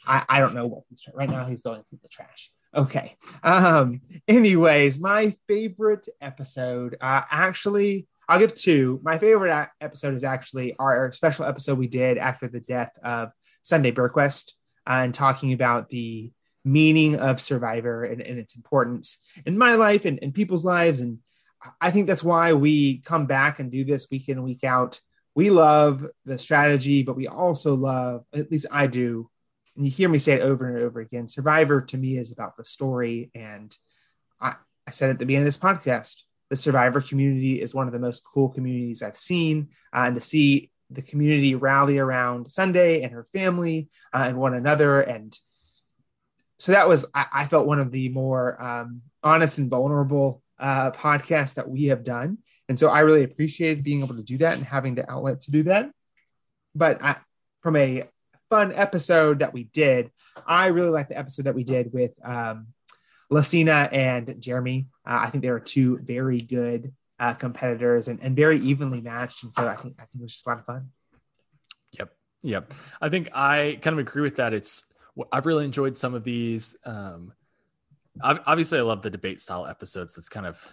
I, 0.07 0.25
I 0.29 0.41
don't 0.41 0.55
know 0.55 0.67
what 0.67 0.85
he's 0.89 1.05
right 1.15 1.29
now. 1.29 1.45
He's 1.47 1.63
going 1.63 1.83
through 1.89 2.01
the 2.03 2.09
trash. 2.09 2.51
Okay. 2.75 3.17
Um. 3.43 4.01
Anyways, 4.27 5.01
my 5.01 5.35
favorite 5.49 6.09
episode. 6.21 6.97
Uh, 7.01 7.23
actually, 7.31 8.07
I'll 8.29 8.39
give 8.39 8.55
two. 8.55 9.01
My 9.03 9.17
favorite 9.19 9.69
episode 9.81 10.15
is 10.15 10.25
actually 10.25 10.77
our 10.79 11.11
special 11.13 11.47
episode 11.47 11.79
we 11.79 11.89
did 11.89 12.19
after 12.19 12.47
the 12.47 12.61
death 12.61 12.93
of 13.03 13.31
Sunday 13.63 13.91
Burquest 13.91 14.53
uh, 14.87 15.01
and 15.03 15.15
talking 15.15 15.53
about 15.53 15.89
the 15.89 16.31
meaning 16.65 17.19
of 17.19 17.41
Survivor 17.41 18.05
and, 18.05 18.21
and 18.21 18.39
its 18.39 18.55
importance 18.55 19.19
in 19.47 19.57
my 19.57 19.77
life 19.77 20.05
and, 20.05 20.19
and 20.21 20.35
people's 20.35 20.65
lives. 20.65 21.01
And 21.01 21.19
I 21.81 21.91
think 21.91 22.07
that's 22.07 22.23
why 22.23 22.53
we 22.53 22.99
come 22.99 23.27
back 23.27 23.59
and 23.59 23.73
do 23.73 23.85
this 23.85 24.09
week 24.11 24.29
in, 24.29 24.43
week 24.43 24.63
out. 24.63 25.01
We 25.35 25.51
love 25.51 26.05
the 26.25 26.39
strategy, 26.39 27.03
but 27.03 27.17
we 27.17 27.29
also 27.29 27.75
love, 27.75 28.25
at 28.35 28.51
least 28.53 28.67
I 28.71 28.89
do, 28.89 29.31
and 29.79 29.87
you 29.87 29.93
hear 29.93 30.09
me 30.09 30.19
say 30.19 30.35
it 30.35 30.43
over 30.43 30.69
and 30.69 30.83
over 30.83 31.01
again 31.01 31.29
Survivor 31.29 31.81
to 31.81 31.97
me 31.97 32.19
is 32.19 32.33
about 32.33 32.57
the 32.57 32.65
story. 32.65 33.31
And 33.33 33.75
I, 34.41 34.55
I 34.87 34.91
said 34.91 35.11
at 35.11 35.21
the 35.21 35.25
beginning 35.25 35.45
of 35.45 35.47
this 35.47 35.57
podcast, 35.57 36.23
the 36.51 36.57
Survivor 36.57 37.01
community 37.01 37.63
is 37.63 37.75
one 37.75 37.87
of 37.87 37.93
the 37.93 38.01
most 38.01 38.25
cool 38.25 38.49
communities 38.49 39.03
I've 39.03 39.17
seen. 39.17 39.69
Uh, 39.95 40.05
and 40.07 40.17
to 40.17 40.21
see 40.21 40.73
the 40.91 41.03
community 41.03 41.55
rally 41.55 41.99
around 41.99 42.51
Sunday 42.51 43.03
and 43.03 43.13
her 43.13 43.23
family 43.23 43.89
uh, 44.13 44.25
and 44.27 44.37
one 44.37 44.55
another. 44.55 45.01
And 45.01 45.39
so 46.59 46.73
that 46.73 46.89
was, 46.89 47.07
I, 47.15 47.27
I 47.33 47.47
felt, 47.47 47.69
one 47.69 47.79
of 47.79 47.93
the 47.93 48.09
more 48.09 48.61
um, 48.61 49.03
honest 49.23 49.59
and 49.59 49.71
vulnerable 49.71 50.43
uh, 50.59 50.91
podcasts 50.91 51.55
that 51.55 51.71
we 51.71 51.85
have 51.85 52.03
done. 52.03 52.39
And 52.69 52.81
so 52.81 52.89
I 52.89 53.01
really 53.01 53.23
appreciated 53.23 53.85
being 53.85 54.03
able 54.03 54.17
to 54.17 54.25
do 54.25 54.39
that 54.39 54.57
and 54.57 54.65
having 54.65 54.97
the 54.97 55.09
outlet 55.09 55.43
to 55.43 55.53
do 55.53 55.63
that. 55.65 55.91
But 56.75 57.01
I, 57.01 57.17
from 57.61 57.77
a 57.77 58.05
fun 58.51 58.73
episode 58.73 59.41
that 59.41 59.53
we 59.53 59.65
did, 59.65 60.11
I 60.47 60.69
really 60.69 60.91
like 60.91 61.09
the 61.09 61.19
episode 61.19 61.47
that 61.47 61.55
we 61.55 61.65
did 61.65 61.93
with 61.93 62.13
um, 62.25 62.69
Lacina 63.31 63.93
and 63.93 64.41
Jeremy. 64.41 64.89
Uh, 65.07 65.21
I 65.23 65.31
think 65.31 65.43
they 65.43 65.51
were 65.51 65.61
two 65.61 65.99
very 65.99 66.41
good 66.41 66.93
uh, 67.19 67.35
competitors 67.35 68.09
and, 68.09 68.23
and 68.23 68.37
very 68.37 68.59
evenly 68.59 69.01
matched. 69.01 69.45
And 69.45 69.55
so 69.55 69.67
I 69.67 69.75
think 69.75 69.95
I 69.99 70.05
think 70.05 70.21
it 70.21 70.23
was 70.23 70.35
just 70.35 70.47
a 70.47 70.51
lot 70.51 70.59
of 70.59 70.67
fun. 70.67 70.91
Yep, 71.99 72.13
yep. 72.43 72.75
I 73.01 73.09
think 73.09 73.31
I 73.33 73.79
kind 73.83 73.95
of 73.95 74.07
agree 74.07 74.23
with 74.23 74.37
that. 74.37 74.55
It's 74.55 74.85
I've 75.33 75.47
really 75.47 75.65
enjoyed 75.65 75.97
some 75.97 76.15
of 76.15 76.25
these. 76.25 76.77
Um, 76.85 77.33
obviously, 78.23 78.79
I 78.79 78.83
love 78.83 79.03
the 79.03 79.11
debate 79.11 79.41
style 79.41 79.67
episodes. 79.67 80.15
That's 80.15 80.29
kind 80.29 80.47
of 80.47 80.65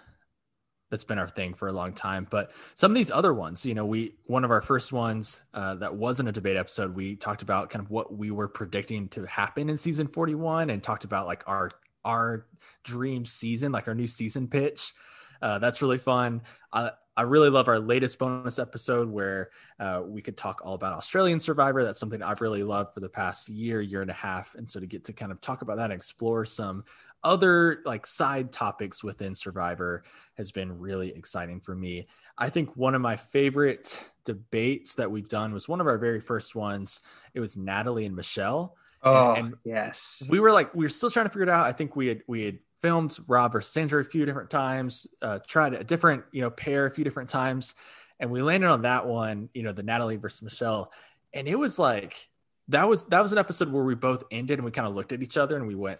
that's 0.89 1.03
been 1.03 1.19
our 1.19 1.27
thing 1.27 1.53
for 1.53 1.67
a 1.67 1.73
long 1.73 1.93
time. 1.93 2.27
But 2.29 2.51
some 2.75 2.91
of 2.91 2.95
these 2.95 3.11
other 3.11 3.33
ones, 3.33 3.65
you 3.65 3.73
know, 3.73 3.85
we 3.85 4.15
one 4.25 4.43
of 4.43 4.51
our 4.51 4.61
first 4.61 4.93
ones 4.93 5.43
uh, 5.53 5.75
that 5.75 5.95
wasn't 5.95 6.29
a 6.29 6.31
debate 6.31 6.57
episode, 6.57 6.95
we 6.95 7.15
talked 7.15 7.41
about 7.41 7.69
kind 7.69 7.83
of 7.83 7.89
what 7.89 8.15
we 8.15 8.31
were 8.31 8.47
predicting 8.47 9.07
to 9.09 9.25
happen 9.25 9.69
in 9.69 9.77
season 9.77 10.07
41 10.07 10.69
and 10.69 10.83
talked 10.83 11.03
about 11.03 11.25
like 11.25 11.43
our 11.47 11.71
our 12.03 12.45
dream 12.83 13.25
season, 13.25 13.71
like 13.71 13.87
our 13.87 13.95
new 13.95 14.07
season 14.07 14.47
pitch. 14.47 14.93
Uh, 15.41 15.59
that's 15.59 15.81
really 15.81 15.97
fun. 15.97 16.41
I, 16.71 16.91
I 17.17 17.21
really 17.21 17.49
love 17.49 17.67
our 17.67 17.79
latest 17.79 18.19
bonus 18.19 18.59
episode 18.59 19.09
where 19.09 19.49
uh, 19.79 20.01
we 20.05 20.21
could 20.21 20.35
talk 20.35 20.61
all 20.63 20.73
about 20.73 20.93
Australian 20.93 21.39
Survivor. 21.39 21.83
That's 21.83 21.99
something 21.99 22.21
I've 22.21 22.41
really 22.41 22.63
loved 22.63 22.93
for 22.93 22.99
the 22.99 23.09
past 23.09 23.47
year, 23.47 23.79
year 23.79 24.01
and 24.01 24.11
a 24.11 24.15
half. 24.15 24.55
And 24.55 24.67
so 24.67 24.79
to 24.79 24.85
get 24.85 25.05
to 25.05 25.13
kind 25.13 25.31
of 25.31 25.39
talk 25.39 25.61
about 25.61 25.77
that 25.77 25.85
and 25.85 25.93
explore 25.93 26.43
some 26.43 26.83
other 27.23 27.81
like 27.85 28.05
side 28.05 28.51
topics 28.51 29.03
within 29.03 29.33
Survivor 29.33 30.03
has 30.35 30.51
been 30.51 30.77
really 30.77 31.09
exciting 31.15 31.59
for 31.61 31.73
me. 31.73 32.07
I 32.37 32.49
think 32.49 32.75
one 32.75 32.95
of 32.95 33.01
my 33.01 33.15
favorite 33.15 33.97
debates 34.25 34.95
that 34.95 35.09
we've 35.09 35.29
done 35.29 35.53
was 35.53 35.67
one 35.69 35.81
of 35.81 35.87
our 35.87 35.97
very 35.97 36.19
first 36.19 36.53
ones. 36.53 36.99
It 37.33 37.39
was 37.39 37.55
Natalie 37.55 38.05
and 38.05 38.15
Michelle. 38.15 38.75
Oh, 39.01 39.33
and, 39.33 39.45
and 39.45 39.55
yes. 39.63 40.27
We 40.29 40.39
were 40.39 40.51
like, 40.51 40.75
we 40.75 40.83
were 40.83 40.89
still 40.89 41.09
trying 41.09 41.27
to 41.27 41.29
figure 41.29 41.43
it 41.43 41.49
out. 41.49 41.65
I 41.65 41.71
think 41.71 41.95
we 41.95 42.07
had, 42.07 42.21
we 42.27 42.43
had 42.43 42.59
filmed 42.85 43.17
Rob 43.25 43.53
versus 43.53 43.73
Sandra 43.73 43.99
a 43.99 44.03
few 44.03 44.27
different 44.27 44.51
times, 44.51 45.07
uh, 45.19 45.39
tried 45.47 45.73
a 45.73 45.83
different, 45.83 46.23
you 46.31 46.41
know, 46.41 46.51
pair 46.51 46.85
a 46.85 46.91
few 46.91 47.03
different 47.03 47.31
times. 47.31 47.73
And 48.19 48.29
we 48.29 48.43
landed 48.43 48.69
on 48.69 48.83
that 48.83 49.07
one, 49.07 49.49
you 49.55 49.63
know, 49.63 49.71
the 49.71 49.81
Natalie 49.81 50.17
versus 50.17 50.43
Michelle. 50.43 50.91
And 51.33 51.47
it 51.47 51.55
was 51.57 51.79
like, 51.79 52.29
that 52.67 52.87
was, 52.87 53.05
that 53.05 53.21
was 53.21 53.31
an 53.31 53.39
episode 53.39 53.71
where 53.71 53.83
we 53.83 53.95
both 53.95 54.23
ended 54.29 54.59
and 54.59 54.65
we 54.65 54.69
kind 54.69 54.87
of 54.87 54.93
looked 54.93 55.13
at 55.13 55.23
each 55.23 55.35
other 55.35 55.55
and 55.55 55.65
we 55.65 55.73
went, 55.73 55.99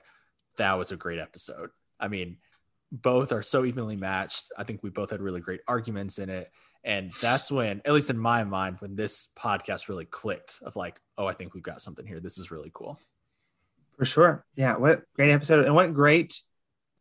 that 0.58 0.74
was 0.74 0.92
a 0.92 0.96
great 0.96 1.18
episode. 1.18 1.72
I 2.00 2.08
mean, 2.08 2.38
both 2.92 3.32
are 3.32 3.42
so 3.42 3.66
evenly 3.66 3.96
matched. 3.96 4.52
I 4.56 4.64
think 4.64 4.84
we 4.84 4.92
both 4.92 5.10
had 5.10 5.22
really 5.22 5.42
great 5.42 5.62
arguments 5.68 6.20
in 6.20 6.30
it. 6.30 6.52
And 6.84 7.12
that's 7.20 7.52
when, 7.52 7.82
at 7.84 7.94
least 7.94 8.12
in 8.12 8.18
my 8.20 8.44
mind, 8.44 8.78
when 8.78 8.96
this 8.96 9.30
podcast 9.36 9.90
really 9.90 10.06
clicked 10.06 10.60
of 10.62 10.76
like, 10.76 11.02
oh, 11.18 11.26
I 11.26 11.34
think 11.34 11.56
we've 11.56 11.64
got 11.64 11.82
something 11.82 12.06
here. 12.06 12.20
This 12.20 12.38
is 12.38 12.52
really 12.52 12.70
cool. 12.72 13.00
For 13.98 14.06
sure. 14.06 14.46
Yeah. 14.56 14.78
What 14.78 15.02
great 15.16 15.32
episode. 15.32 15.66
And 15.66 15.74
what 15.74 15.92
great 15.96 16.44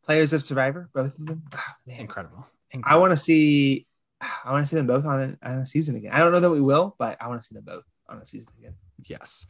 players 0.04 0.32
of 0.32 0.42
Survivor, 0.42 0.88
both 0.92 1.18
of 1.18 1.26
them. 1.26 1.42
Oh, 1.54 1.58
Incredible. 1.86 2.46
Incredible. 2.70 2.98
I 2.98 3.00
want 3.00 3.12
to 3.12 3.16
see. 3.16 3.86
I 4.20 4.52
want 4.52 4.62
to 4.62 4.66
see 4.66 4.76
them 4.76 4.86
both 4.86 5.04
on 5.04 5.38
a, 5.42 5.48
on 5.48 5.58
a 5.58 5.66
season 5.66 5.96
again. 5.96 6.12
I 6.12 6.18
don't 6.18 6.32
know 6.32 6.40
that 6.40 6.50
we 6.50 6.60
will, 6.60 6.94
but 6.98 7.20
I 7.20 7.28
want 7.28 7.40
to 7.40 7.46
see 7.46 7.54
them 7.54 7.64
both 7.64 7.84
on 8.08 8.18
a 8.18 8.24
season 8.24 8.48
again. 8.58 8.74
Yes. 9.04 9.46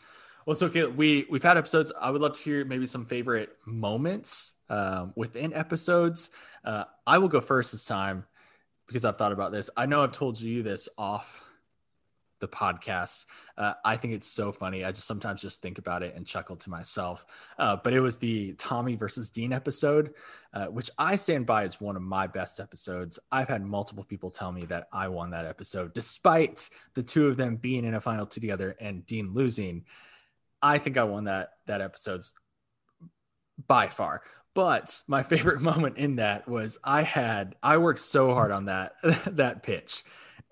Well, 0.46 0.54
so 0.54 0.66
okay, 0.66 0.84
we 0.84 1.26
we've 1.30 1.42
had 1.42 1.56
episodes. 1.56 1.92
I 1.98 2.10
would 2.10 2.20
love 2.20 2.34
to 2.34 2.40
hear 2.40 2.64
maybe 2.64 2.86
some 2.86 3.06
favorite 3.06 3.56
moments 3.66 4.54
um, 4.68 5.12
within 5.16 5.54
episodes. 5.54 6.30
Uh, 6.64 6.84
I 7.06 7.18
will 7.18 7.28
go 7.28 7.40
first 7.40 7.72
this 7.72 7.84
time 7.84 8.24
because 8.86 9.04
I've 9.04 9.16
thought 9.16 9.32
about 9.32 9.52
this. 9.52 9.70
I 9.76 9.86
know 9.86 10.02
I've 10.02 10.12
told 10.12 10.40
you 10.40 10.62
this 10.62 10.88
off 10.98 11.42
the 12.44 12.56
podcast. 12.56 13.24
Uh, 13.56 13.72
I 13.84 13.96
think 13.96 14.12
it's 14.12 14.26
so 14.26 14.52
funny. 14.52 14.84
I 14.84 14.92
just 14.92 15.06
sometimes 15.06 15.40
just 15.40 15.62
think 15.62 15.78
about 15.78 16.02
it 16.02 16.14
and 16.14 16.26
chuckle 16.26 16.56
to 16.56 16.70
myself. 16.70 17.24
Uh, 17.58 17.76
but 17.82 17.94
it 17.94 18.00
was 18.00 18.18
the 18.18 18.52
Tommy 18.54 18.96
versus 18.96 19.30
Dean 19.30 19.52
episode, 19.52 20.12
uh, 20.52 20.66
which 20.66 20.90
I 20.98 21.16
stand 21.16 21.46
by 21.46 21.64
as 21.64 21.80
one 21.80 21.96
of 21.96 22.02
my 22.02 22.26
best 22.26 22.60
episodes. 22.60 23.18
I've 23.32 23.48
had 23.48 23.64
multiple 23.64 24.04
people 24.04 24.30
tell 24.30 24.52
me 24.52 24.66
that 24.66 24.88
I 24.92 25.08
won 25.08 25.30
that 25.30 25.46
episode, 25.46 25.94
despite 25.94 26.68
the 26.92 27.02
two 27.02 27.28
of 27.28 27.38
them 27.38 27.56
being 27.56 27.86
in 27.86 27.94
a 27.94 28.00
final 28.00 28.26
two 28.26 28.40
together 28.40 28.76
and 28.78 29.06
Dean 29.06 29.32
losing. 29.32 29.84
I 30.60 30.78
think 30.78 30.98
I 30.98 31.04
won 31.04 31.24
that 31.24 31.50
that 31.66 31.80
episode's 31.80 32.34
by 33.66 33.88
far. 33.88 34.22
But 34.54 35.00
my 35.08 35.22
favorite 35.32 35.62
moment 35.62 35.96
in 35.96 36.16
that 36.16 36.46
was 36.46 36.78
I 36.84 37.02
had 37.02 37.54
I 37.62 37.78
worked 37.78 38.00
so 38.00 38.34
hard 38.34 38.50
on 38.50 38.66
that 38.66 38.92
that 39.26 39.62
pitch 39.62 40.04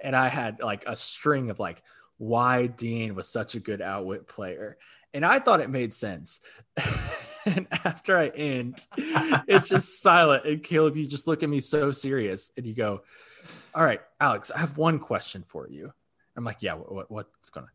and 0.03 0.15
I 0.15 0.29
had 0.29 0.61
like 0.61 0.85
a 0.87 0.97
string 0.97 1.49
of 1.49 1.59
like 1.59 1.83
why 2.19 2.67
Dean 2.67 3.15
was 3.15 3.29
such 3.29 3.55
a 3.55 3.61
good 3.61 3.81
outwit 3.81 4.29
player. 4.29 4.77
And 5.15 5.25
I 5.25 5.39
thought 5.39 5.61
it 5.61 5.71
made 5.71 5.95
sense. 5.95 6.41
and 7.47 7.67
after 7.85 8.19
I 8.19 8.29
end, 8.29 8.85
it's 8.97 9.69
just 9.69 10.03
silent. 10.03 10.45
And 10.45 10.63
Caleb, 10.63 10.97
you 10.97 11.07
just 11.07 11.27
look 11.27 11.43
at 11.43 11.49
me 11.49 11.61
so 11.61 11.91
serious 11.91 12.51
and 12.57 12.67
you 12.67 12.75
go, 12.75 13.03
All 13.75 13.85
right, 13.85 14.01
Alex, 14.21 14.51
I 14.51 14.59
have 14.59 14.77
one 14.77 14.99
question 14.99 15.45
for 15.47 15.69
you. 15.69 15.93
I'm 16.37 16.45
like, 16.45 16.63
Yeah, 16.63 16.75
what, 16.75 16.93
what 16.93 17.11
what's 17.11 17.51
gonna 17.51 17.69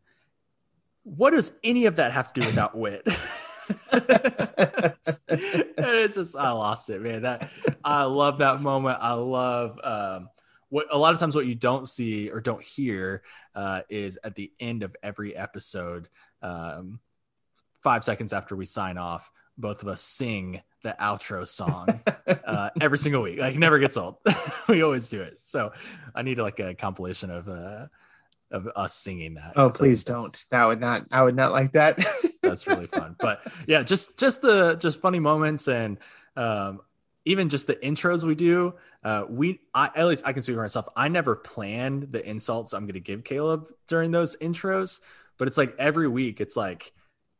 what 1.04 1.30
does 1.30 1.52
any 1.64 1.86
of 1.86 1.96
that 1.96 2.12
have 2.12 2.32
to 2.34 2.40
do 2.40 2.46
with 2.46 2.58
outwit? 2.58 3.02
and 3.92 4.94
it's 5.28 6.14
just 6.14 6.36
I 6.36 6.50
lost 6.50 6.90
it, 6.90 7.00
man. 7.00 7.22
That 7.22 7.50
I 7.84 8.04
love 8.04 8.38
that 8.38 8.60
moment. 8.60 8.98
I 9.00 9.12
love 9.12 9.78
um 9.82 10.28
what 10.68 10.86
a 10.90 10.98
lot 10.98 11.14
of 11.14 11.20
times 11.20 11.34
what 11.34 11.46
you 11.46 11.54
don't 11.54 11.88
see 11.88 12.30
or 12.30 12.40
don't 12.40 12.62
hear 12.62 13.22
uh, 13.54 13.82
is 13.88 14.18
at 14.22 14.34
the 14.34 14.52
end 14.60 14.82
of 14.82 14.94
every 15.02 15.36
episode, 15.36 16.08
um, 16.42 17.00
five 17.82 18.04
seconds 18.04 18.32
after 18.32 18.54
we 18.56 18.64
sign 18.64 18.98
off, 18.98 19.30
both 19.56 19.82
of 19.82 19.88
us 19.88 20.00
sing 20.00 20.62
the 20.82 20.94
outro 21.00 21.46
song 21.46 22.00
uh, 22.46 22.70
every 22.80 22.98
single 22.98 23.22
week. 23.22 23.38
Like 23.38 23.56
never 23.56 23.78
gets 23.78 23.96
old. 23.96 24.16
we 24.68 24.82
always 24.82 25.08
do 25.08 25.22
it. 25.22 25.38
So 25.40 25.72
I 26.14 26.22
need 26.22 26.38
like 26.38 26.60
a 26.60 26.74
compilation 26.74 27.30
of 27.30 27.48
uh, 27.48 27.86
of 28.50 28.68
us 28.76 28.94
singing 28.94 29.34
that. 29.34 29.52
Oh, 29.56 29.70
please 29.70 30.04
don't. 30.04 30.44
That 30.50 30.64
would 30.66 30.80
not. 30.80 31.06
I 31.10 31.22
would 31.22 31.36
not 31.36 31.52
like 31.52 31.72
that. 31.72 32.02
that's 32.42 32.66
really 32.66 32.86
fun. 32.86 33.16
But 33.18 33.42
yeah, 33.66 33.82
just 33.82 34.18
just 34.18 34.42
the 34.42 34.76
just 34.76 35.00
funny 35.00 35.18
moments 35.18 35.68
and 35.68 35.98
um, 36.36 36.80
even 37.24 37.48
just 37.48 37.66
the 37.66 37.76
intros 37.76 38.24
we 38.24 38.34
do, 38.34 38.74
uh, 39.08 39.24
we 39.30 39.58
I, 39.72 39.88
at 39.94 40.06
least 40.06 40.22
I 40.26 40.34
can 40.34 40.42
speak 40.42 40.56
for 40.56 40.60
myself. 40.60 40.86
I 40.94 41.08
never 41.08 41.34
plan 41.34 42.08
the 42.10 42.22
insults 42.28 42.74
I'm 42.74 42.84
going 42.84 42.92
to 42.92 43.00
give 43.00 43.24
Caleb 43.24 43.64
during 43.86 44.10
those 44.10 44.36
intros, 44.36 45.00
but 45.38 45.48
it's 45.48 45.56
like 45.56 45.74
every 45.78 46.08
week, 46.08 46.42
it's 46.42 46.58
like 46.58 46.92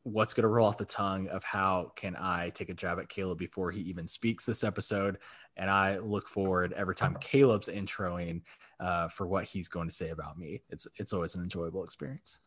what's 0.02 0.32
going 0.32 0.44
to 0.44 0.48
roll 0.48 0.66
off 0.66 0.78
the 0.78 0.86
tongue 0.86 1.28
of 1.28 1.44
how 1.44 1.92
can 1.94 2.16
I 2.18 2.48
take 2.54 2.70
a 2.70 2.74
jab 2.74 2.98
at 2.98 3.10
Caleb 3.10 3.36
before 3.36 3.70
he 3.70 3.82
even 3.82 4.08
speaks 4.08 4.46
this 4.46 4.64
episode, 4.64 5.18
and 5.58 5.70
I 5.70 5.98
look 5.98 6.26
forward 6.26 6.72
every 6.72 6.94
time 6.94 7.18
Caleb's 7.20 7.68
introing 7.68 8.40
uh, 8.80 9.08
for 9.08 9.26
what 9.26 9.44
he's 9.44 9.68
going 9.68 9.90
to 9.90 9.94
say 9.94 10.08
about 10.08 10.38
me. 10.38 10.62
It's 10.70 10.86
it's 10.96 11.12
always 11.12 11.34
an 11.34 11.42
enjoyable 11.42 11.84
experience. 11.84 12.38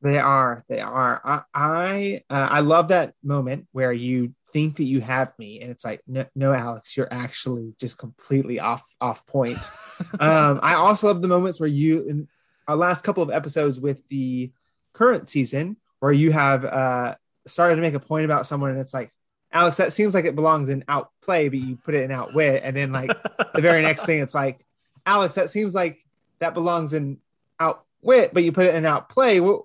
They 0.00 0.18
are. 0.18 0.64
They 0.68 0.80
are. 0.80 1.20
I 1.24 1.42
I, 1.52 2.20
uh, 2.30 2.48
I 2.50 2.60
love 2.60 2.88
that 2.88 3.14
moment 3.22 3.66
where 3.72 3.92
you 3.92 4.34
think 4.52 4.76
that 4.76 4.84
you 4.84 5.00
have 5.00 5.32
me, 5.38 5.60
and 5.60 5.70
it's 5.70 5.84
like, 5.84 6.00
no, 6.06 6.24
no 6.34 6.52
Alex, 6.52 6.96
you're 6.96 7.12
actually 7.12 7.74
just 7.80 7.98
completely 7.98 8.60
off 8.60 8.82
off 9.00 9.26
point. 9.26 9.58
um, 10.20 10.60
I 10.62 10.74
also 10.74 11.08
love 11.08 11.20
the 11.20 11.28
moments 11.28 11.58
where 11.58 11.68
you 11.68 12.08
in 12.08 12.28
our 12.68 12.76
last 12.76 13.02
couple 13.02 13.22
of 13.22 13.30
episodes 13.30 13.80
with 13.80 13.98
the 14.08 14.52
current 14.92 15.28
season, 15.28 15.76
where 16.00 16.12
you 16.12 16.30
have 16.30 16.64
uh, 16.64 17.16
started 17.46 17.76
to 17.76 17.82
make 17.82 17.94
a 17.94 18.00
point 18.00 18.24
about 18.24 18.46
someone, 18.46 18.70
and 18.70 18.80
it's 18.80 18.94
like, 18.94 19.12
Alex, 19.52 19.78
that 19.78 19.92
seems 19.92 20.14
like 20.14 20.26
it 20.26 20.36
belongs 20.36 20.68
in 20.68 20.84
outplay, 20.86 21.48
but 21.48 21.58
you 21.58 21.76
put 21.76 21.94
it 21.94 22.04
in 22.04 22.12
outwit, 22.12 22.62
and 22.64 22.76
then 22.76 22.92
like 22.92 23.10
the 23.54 23.62
very 23.62 23.82
next 23.82 24.06
thing, 24.06 24.20
it's 24.20 24.34
like, 24.34 24.64
Alex, 25.06 25.34
that 25.34 25.50
seems 25.50 25.74
like 25.74 25.98
that 26.38 26.54
belongs 26.54 26.92
in 26.92 27.18
outwit, 27.58 28.32
but 28.32 28.44
you 28.44 28.52
put 28.52 28.66
it 28.66 28.74
in 28.74 28.86
outplay. 28.86 29.40
Well, 29.40 29.64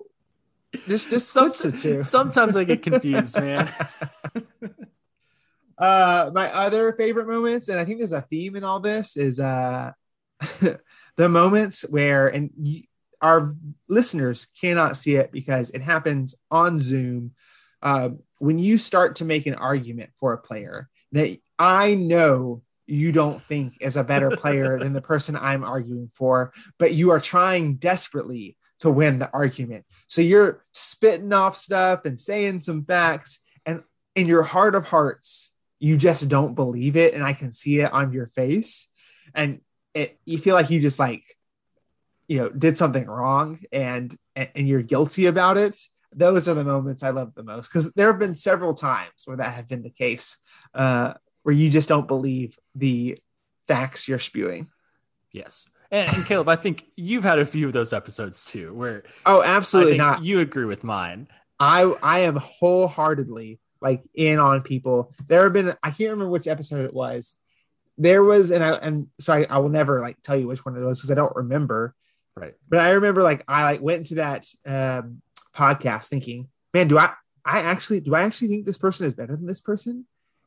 just 0.88 1.10
this 1.10 1.36
it 1.36 1.78
too. 1.78 2.02
Sometimes 2.02 2.56
I 2.56 2.64
get 2.64 2.82
confused, 2.82 3.38
man. 3.40 3.70
uh, 5.78 6.30
my 6.34 6.52
other 6.52 6.92
favorite 6.92 7.28
moments, 7.28 7.68
and 7.68 7.78
I 7.78 7.84
think 7.84 7.98
there's 7.98 8.12
a 8.12 8.22
theme 8.22 8.56
in 8.56 8.64
all 8.64 8.80
this, 8.80 9.16
is 9.16 9.40
uh, 9.40 9.92
the 11.16 11.28
moments 11.28 11.82
where, 11.88 12.28
and 12.28 12.50
you, 12.60 12.82
our 13.20 13.54
listeners 13.88 14.46
cannot 14.60 14.96
see 14.96 15.16
it 15.16 15.32
because 15.32 15.70
it 15.70 15.80
happens 15.80 16.34
on 16.50 16.78
Zoom. 16.78 17.32
Uh, 17.82 18.10
when 18.38 18.58
you 18.58 18.78
start 18.78 19.16
to 19.16 19.24
make 19.24 19.46
an 19.46 19.54
argument 19.54 20.10
for 20.16 20.32
a 20.32 20.38
player 20.38 20.88
that 21.12 21.38
I 21.58 21.94
know 21.94 22.62
you 22.86 23.12
don't 23.12 23.42
think 23.42 23.78
is 23.80 23.96
a 23.96 24.04
better 24.04 24.30
player 24.30 24.78
than 24.78 24.92
the 24.92 25.00
person 25.00 25.36
I'm 25.36 25.64
arguing 25.64 26.10
for, 26.12 26.52
but 26.78 26.92
you 26.92 27.10
are 27.10 27.20
trying 27.20 27.76
desperately 27.76 28.56
to 28.84 28.90
win 28.90 29.18
the 29.18 29.30
argument. 29.32 29.86
So 30.08 30.20
you're 30.20 30.62
spitting 30.72 31.32
off 31.32 31.56
stuff 31.56 32.04
and 32.04 32.20
saying 32.20 32.60
some 32.60 32.84
facts, 32.84 33.38
and 33.64 33.82
in 34.14 34.26
your 34.26 34.42
heart 34.42 34.74
of 34.74 34.84
hearts, 34.84 35.52
you 35.78 35.96
just 35.96 36.28
don't 36.28 36.54
believe 36.54 36.94
it. 36.94 37.14
And 37.14 37.24
I 37.24 37.32
can 37.32 37.50
see 37.50 37.80
it 37.80 37.90
on 37.90 38.12
your 38.12 38.26
face. 38.26 38.86
And 39.34 39.62
it 39.94 40.18
you 40.26 40.36
feel 40.36 40.54
like 40.54 40.68
you 40.68 40.80
just 40.82 40.98
like, 40.98 41.22
you 42.28 42.38
know, 42.38 42.50
did 42.50 42.76
something 42.76 43.06
wrong 43.06 43.60
and 43.72 44.14
and 44.36 44.68
you're 44.68 44.82
guilty 44.82 45.24
about 45.24 45.56
it. 45.56 45.78
Those 46.12 46.46
are 46.46 46.54
the 46.54 46.62
moments 46.62 47.02
I 47.02 47.08
love 47.08 47.34
the 47.34 47.42
most 47.42 47.70
because 47.70 47.94
there 47.94 48.08
have 48.08 48.20
been 48.20 48.34
several 48.34 48.74
times 48.74 49.22
where 49.24 49.38
that 49.38 49.54
have 49.54 49.66
been 49.66 49.82
the 49.82 49.88
case, 49.88 50.36
uh, 50.74 51.14
where 51.42 51.54
you 51.54 51.70
just 51.70 51.88
don't 51.88 52.06
believe 52.06 52.58
the 52.74 53.18
facts 53.66 54.08
you're 54.08 54.18
spewing. 54.18 54.66
Yes. 55.32 55.64
And, 55.94 56.12
and, 56.12 56.26
Caleb, 56.26 56.48
I 56.48 56.56
think 56.56 56.86
you've 56.96 57.22
had 57.22 57.38
a 57.38 57.46
few 57.46 57.68
of 57.68 57.72
those 57.72 57.92
episodes 57.92 58.46
too, 58.46 58.74
where 58.74 59.04
oh, 59.26 59.44
absolutely 59.44 59.96
not. 59.96 60.24
You 60.24 60.40
agree 60.40 60.64
with 60.64 60.82
mine. 60.82 61.28
I 61.60 61.82
I 62.02 62.18
am 62.20 62.34
wholeheartedly 62.34 63.60
like 63.80 64.02
in 64.12 64.40
on 64.40 64.62
people. 64.62 65.14
There 65.28 65.44
have 65.44 65.52
been 65.52 65.76
I 65.84 65.90
can't 65.90 66.10
remember 66.10 66.30
which 66.30 66.48
episode 66.48 66.84
it 66.84 66.92
was. 66.92 67.36
There 67.96 68.24
was 68.24 68.50
and 68.50 68.64
I 68.64 68.72
and 68.72 69.06
so 69.20 69.34
I, 69.34 69.46
I 69.48 69.58
will 69.58 69.68
never 69.68 70.00
like 70.00 70.20
tell 70.20 70.36
you 70.36 70.48
which 70.48 70.64
one 70.64 70.76
it 70.76 70.80
was 70.80 70.98
because 70.98 71.12
I 71.12 71.14
don't 71.14 71.36
remember. 71.36 71.94
Right. 72.34 72.54
But 72.68 72.80
I 72.80 72.90
remember 72.90 73.22
like 73.22 73.44
I 73.46 73.62
like 73.62 73.80
went 73.80 73.98
into 73.98 74.16
that 74.16 74.48
um, 74.66 75.22
podcast 75.54 76.08
thinking, 76.08 76.48
man, 76.72 76.88
do 76.88 76.98
I 76.98 77.12
I 77.44 77.60
actually 77.60 78.00
do 78.00 78.16
I 78.16 78.22
actually 78.22 78.48
think 78.48 78.66
this 78.66 78.78
person 78.78 79.06
is 79.06 79.14
better 79.14 79.36
than 79.36 79.46
this 79.46 79.60
person? 79.60 80.06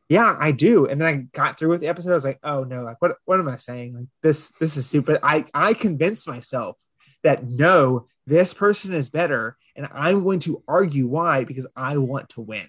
Yeah, 0.10 0.36
I 0.40 0.52
do. 0.52 0.86
And 0.86 1.02
then 1.02 1.08
I 1.08 1.38
got 1.38 1.58
through 1.58 1.70
with 1.70 1.82
the 1.82 1.88
episode. 1.88 2.12
I 2.12 2.16
was 2.16 2.26
like, 2.26 2.40
oh 2.44 2.64
no, 2.64 2.84
like 2.84 3.02
what 3.02 3.16
what 3.26 3.40
am 3.40 3.50
I 3.50 3.58
saying? 3.58 3.96
Like 3.96 4.08
this 4.24 4.54
this 4.60 4.78
is 4.78 4.88
stupid. 4.88 5.20
I 5.22 5.46
I 5.54 5.74
convinced 5.74 6.28
myself 6.28 6.78
that 7.24 7.46
no, 7.46 8.08
this 8.26 8.54
person 8.54 8.94
is 8.94 9.10
better, 9.10 9.58
and 9.76 9.88
I'm 9.92 10.24
going 10.24 10.40
to 10.40 10.64
argue 10.68 11.08
why 11.08 11.44
because 11.44 11.68
I 11.76 11.98
want 11.98 12.30
to 12.30 12.42
win. 12.42 12.68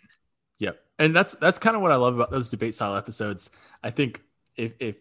Yep. 0.59 0.81
And 0.99 1.15
that's 1.15 1.35
that's 1.35 1.59
kind 1.59 1.77
of 1.77 1.83
what 1.83 1.93
I 1.93 1.97
love 1.97 2.17
about 2.17 2.31
those 2.31 2.49
debate 2.49 2.75
style 2.75 2.97
episodes. 2.97 3.51
I 3.83 3.91
think 3.91 4.23
if 4.57 4.75
if 4.81 4.99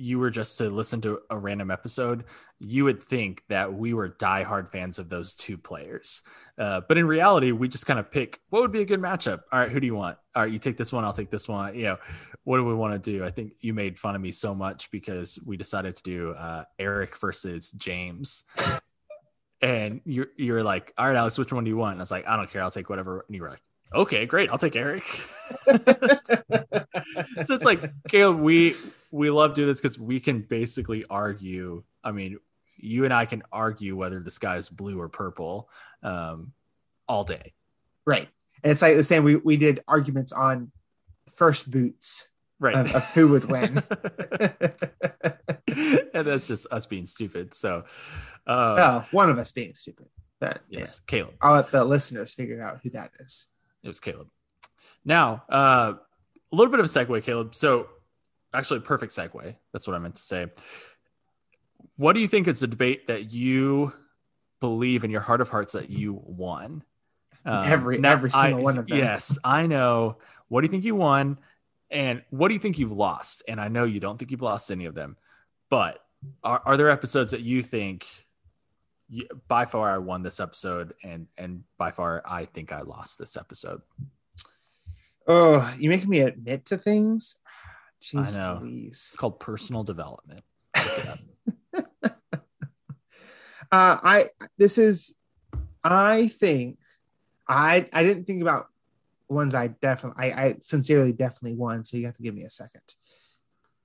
you 0.00 0.18
were 0.18 0.30
just 0.30 0.58
to 0.58 0.70
listen 0.70 1.00
to 1.02 1.20
a 1.28 1.36
random 1.36 1.70
episode, 1.70 2.24
you 2.58 2.84
would 2.84 3.02
think 3.02 3.42
that 3.48 3.74
we 3.74 3.92
were 3.92 4.08
diehard 4.08 4.68
fans 4.70 4.98
of 4.98 5.08
those 5.08 5.34
two 5.34 5.58
players. 5.58 6.22
Uh, 6.58 6.80
but 6.88 6.96
in 6.96 7.06
reality, 7.06 7.52
we 7.52 7.68
just 7.68 7.86
kind 7.86 7.98
of 7.98 8.10
pick 8.10 8.40
what 8.48 8.62
would 8.62 8.72
be 8.72 8.80
a 8.80 8.86
good 8.86 9.00
matchup. 9.00 9.42
All 9.52 9.60
right, 9.60 9.70
who 9.70 9.78
do 9.78 9.86
you 9.86 9.94
want? 9.94 10.16
All 10.34 10.42
right, 10.42 10.52
you 10.52 10.58
take 10.58 10.76
this 10.76 10.92
one, 10.92 11.04
I'll 11.04 11.12
take 11.12 11.30
this 11.30 11.46
one. 11.46 11.74
You 11.74 11.82
know, 11.82 11.98
what 12.44 12.56
do 12.56 12.64
we 12.64 12.74
want 12.74 13.02
to 13.02 13.10
do? 13.12 13.24
I 13.24 13.30
think 13.30 13.52
you 13.60 13.74
made 13.74 13.98
fun 13.98 14.14
of 14.14 14.22
me 14.22 14.32
so 14.32 14.54
much 14.54 14.90
because 14.90 15.38
we 15.44 15.56
decided 15.56 15.96
to 15.96 16.02
do 16.02 16.30
uh, 16.30 16.64
Eric 16.78 17.18
versus 17.18 17.70
James. 17.72 18.44
and 19.60 20.00
you're 20.06 20.28
you're 20.36 20.62
like, 20.62 20.94
all 20.96 21.06
right, 21.06 21.16
Alex, 21.16 21.36
which 21.38 21.52
one 21.52 21.64
do 21.64 21.70
you 21.70 21.76
want? 21.76 21.92
And 21.92 22.00
I 22.00 22.02
was 22.02 22.10
like, 22.10 22.26
I 22.26 22.36
don't 22.36 22.50
care, 22.50 22.62
I'll 22.62 22.70
take 22.70 22.88
whatever. 22.88 23.24
And 23.26 23.36
you 23.36 23.42
were 23.42 23.50
like, 23.50 23.62
okay, 23.94 24.24
great, 24.24 24.50
I'll 24.50 24.58
take 24.58 24.76
Eric. 24.76 25.04
so 25.66 25.74
it's 27.54 27.64
like, 27.64 27.90
Caleb, 28.08 28.40
we 28.40 28.76
we 29.10 29.30
love 29.30 29.54
doing 29.54 29.68
this 29.68 29.80
because 29.80 29.98
we 29.98 30.20
can 30.20 30.42
basically 30.42 31.04
argue. 31.08 31.82
I 32.02 32.12
mean, 32.12 32.38
you 32.76 33.04
and 33.04 33.12
I 33.12 33.26
can 33.26 33.42
argue 33.52 33.96
whether 33.96 34.20
the 34.20 34.30
sky 34.30 34.56
is 34.56 34.68
blue 34.68 35.00
or 35.00 35.08
purple 35.08 35.68
um, 36.02 36.52
all 37.08 37.24
day. 37.24 37.52
Right. 38.06 38.28
And 38.62 38.72
it's 38.72 38.82
like 38.82 38.96
the 38.96 39.04
same. 39.04 39.24
We, 39.24 39.36
we 39.36 39.56
did 39.56 39.82
arguments 39.88 40.32
on 40.32 40.70
first 41.34 41.70
boots 41.70 42.28
right. 42.58 42.76
of, 42.76 42.94
of 42.94 43.04
who 43.06 43.28
would 43.28 43.46
win. 43.46 43.82
and 46.14 46.26
that's 46.26 46.46
just 46.46 46.66
us 46.70 46.86
being 46.86 47.06
stupid. 47.06 47.54
So, 47.54 47.84
uh, 48.46 49.02
oh, 49.02 49.06
one 49.10 49.30
of 49.30 49.38
us 49.38 49.52
being 49.52 49.74
stupid. 49.74 50.08
But 50.40 50.60
yes, 50.68 51.02
yeah. 51.02 51.10
Caleb. 51.10 51.34
I'll 51.40 51.56
let 51.56 51.70
the 51.70 51.84
listeners 51.84 52.34
figure 52.34 52.62
out 52.62 52.80
who 52.82 52.90
that 52.90 53.10
is. 53.20 53.48
It 53.82 53.88
was 53.88 54.00
Caleb. 54.00 54.28
Now, 55.04 55.44
uh, 55.50 55.94
a 56.52 56.56
little 56.56 56.70
bit 56.70 56.80
of 56.80 56.86
a 56.86 56.88
segue, 56.88 57.22
Caleb. 57.24 57.54
So, 57.54 57.88
actually, 58.52 58.80
perfect 58.80 59.12
segue. 59.12 59.56
That's 59.72 59.86
what 59.86 59.94
I 59.94 59.98
meant 59.98 60.16
to 60.16 60.22
say. 60.22 60.46
What 61.96 62.14
do 62.14 62.20
you 62.20 62.28
think 62.28 62.48
is 62.48 62.60
the 62.60 62.66
debate 62.66 63.06
that 63.08 63.32
you 63.32 63.92
believe 64.60 65.04
in 65.04 65.10
your 65.10 65.20
heart 65.20 65.40
of 65.40 65.48
hearts 65.48 65.72
that 65.72 65.90
you 65.90 66.20
won? 66.24 66.84
Um, 67.44 67.64
every 67.66 67.98
now, 67.98 68.12
every 68.12 68.30
single 68.30 68.60
I, 68.60 68.62
one 68.62 68.78
of 68.78 68.86
them. 68.86 68.98
Yes, 68.98 69.38
I 69.44 69.66
know. 69.66 70.18
What 70.48 70.60
do 70.60 70.66
you 70.66 70.70
think 70.70 70.84
you 70.84 70.94
won? 70.94 71.38
And 71.90 72.22
what 72.30 72.48
do 72.48 72.54
you 72.54 72.60
think 72.60 72.78
you've 72.78 72.92
lost? 72.92 73.42
And 73.48 73.60
I 73.60 73.68
know 73.68 73.84
you 73.84 74.00
don't 74.00 74.18
think 74.18 74.30
you've 74.30 74.42
lost 74.42 74.70
any 74.70 74.84
of 74.84 74.94
them, 74.94 75.16
but 75.70 76.00
are, 76.44 76.62
are 76.64 76.76
there 76.76 76.90
episodes 76.90 77.32
that 77.32 77.40
you 77.40 77.62
think 77.62 78.06
you, 79.08 79.26
by 79.48 79.64
far 79.64 79.90
I 79.90 79.98
won 79.98 80.22
this 80.22 80.38
episode 80.38 80.94
and 81.02 81.26
and 81.36 81.64
by 81.78 81.90
far 81.90 82.22
I 82.24 82.44
think 82.44 82.72
I 82.72 82.82
lost 82.82 83.18
this 83.18 83.36
episode? 83.36 83.82
Oh, 85.26 85.72
you 85.78 85.90
making 85.90 86.10
me 86.10 86.20
admit 86.20 86.66
to 86.66 86.78
things? 86.78 87.36
Jeez 88.02 88.36
I 88.36 88.38
know. 88.38 88.60
Louise. 88.62 89.10
It's 89.12 89.16
called 89.16 89.40
personal 89.40 89.84
development. 89.84 90.42
uh, 91.74 91.82
I 93.72 94.30
this 94.56 94.78
is 94.78 95.14
I 95.84 96.28
think 96.28 96.78
I 97.48 97.88
I 97.92 98.02
didn't 98.02 98.24
think 98.24 98.42
about 98.42 98.66
ones 99.28 99.54
I 99.54 99.68
definitely 99.68 100.32
I, 100.32 100.44
I 100.44 100.56
sincerely 100.62 101.12
definitely 101.12 101.56
won. 101.56 101.84
So 101.84 101.96
you 101.96 102.06
have 102.06 102.16
to 102.16 102.22
give 102.22 102.34
me 102.34 102.44
a 102.44 102.50
second. 102.50 102.82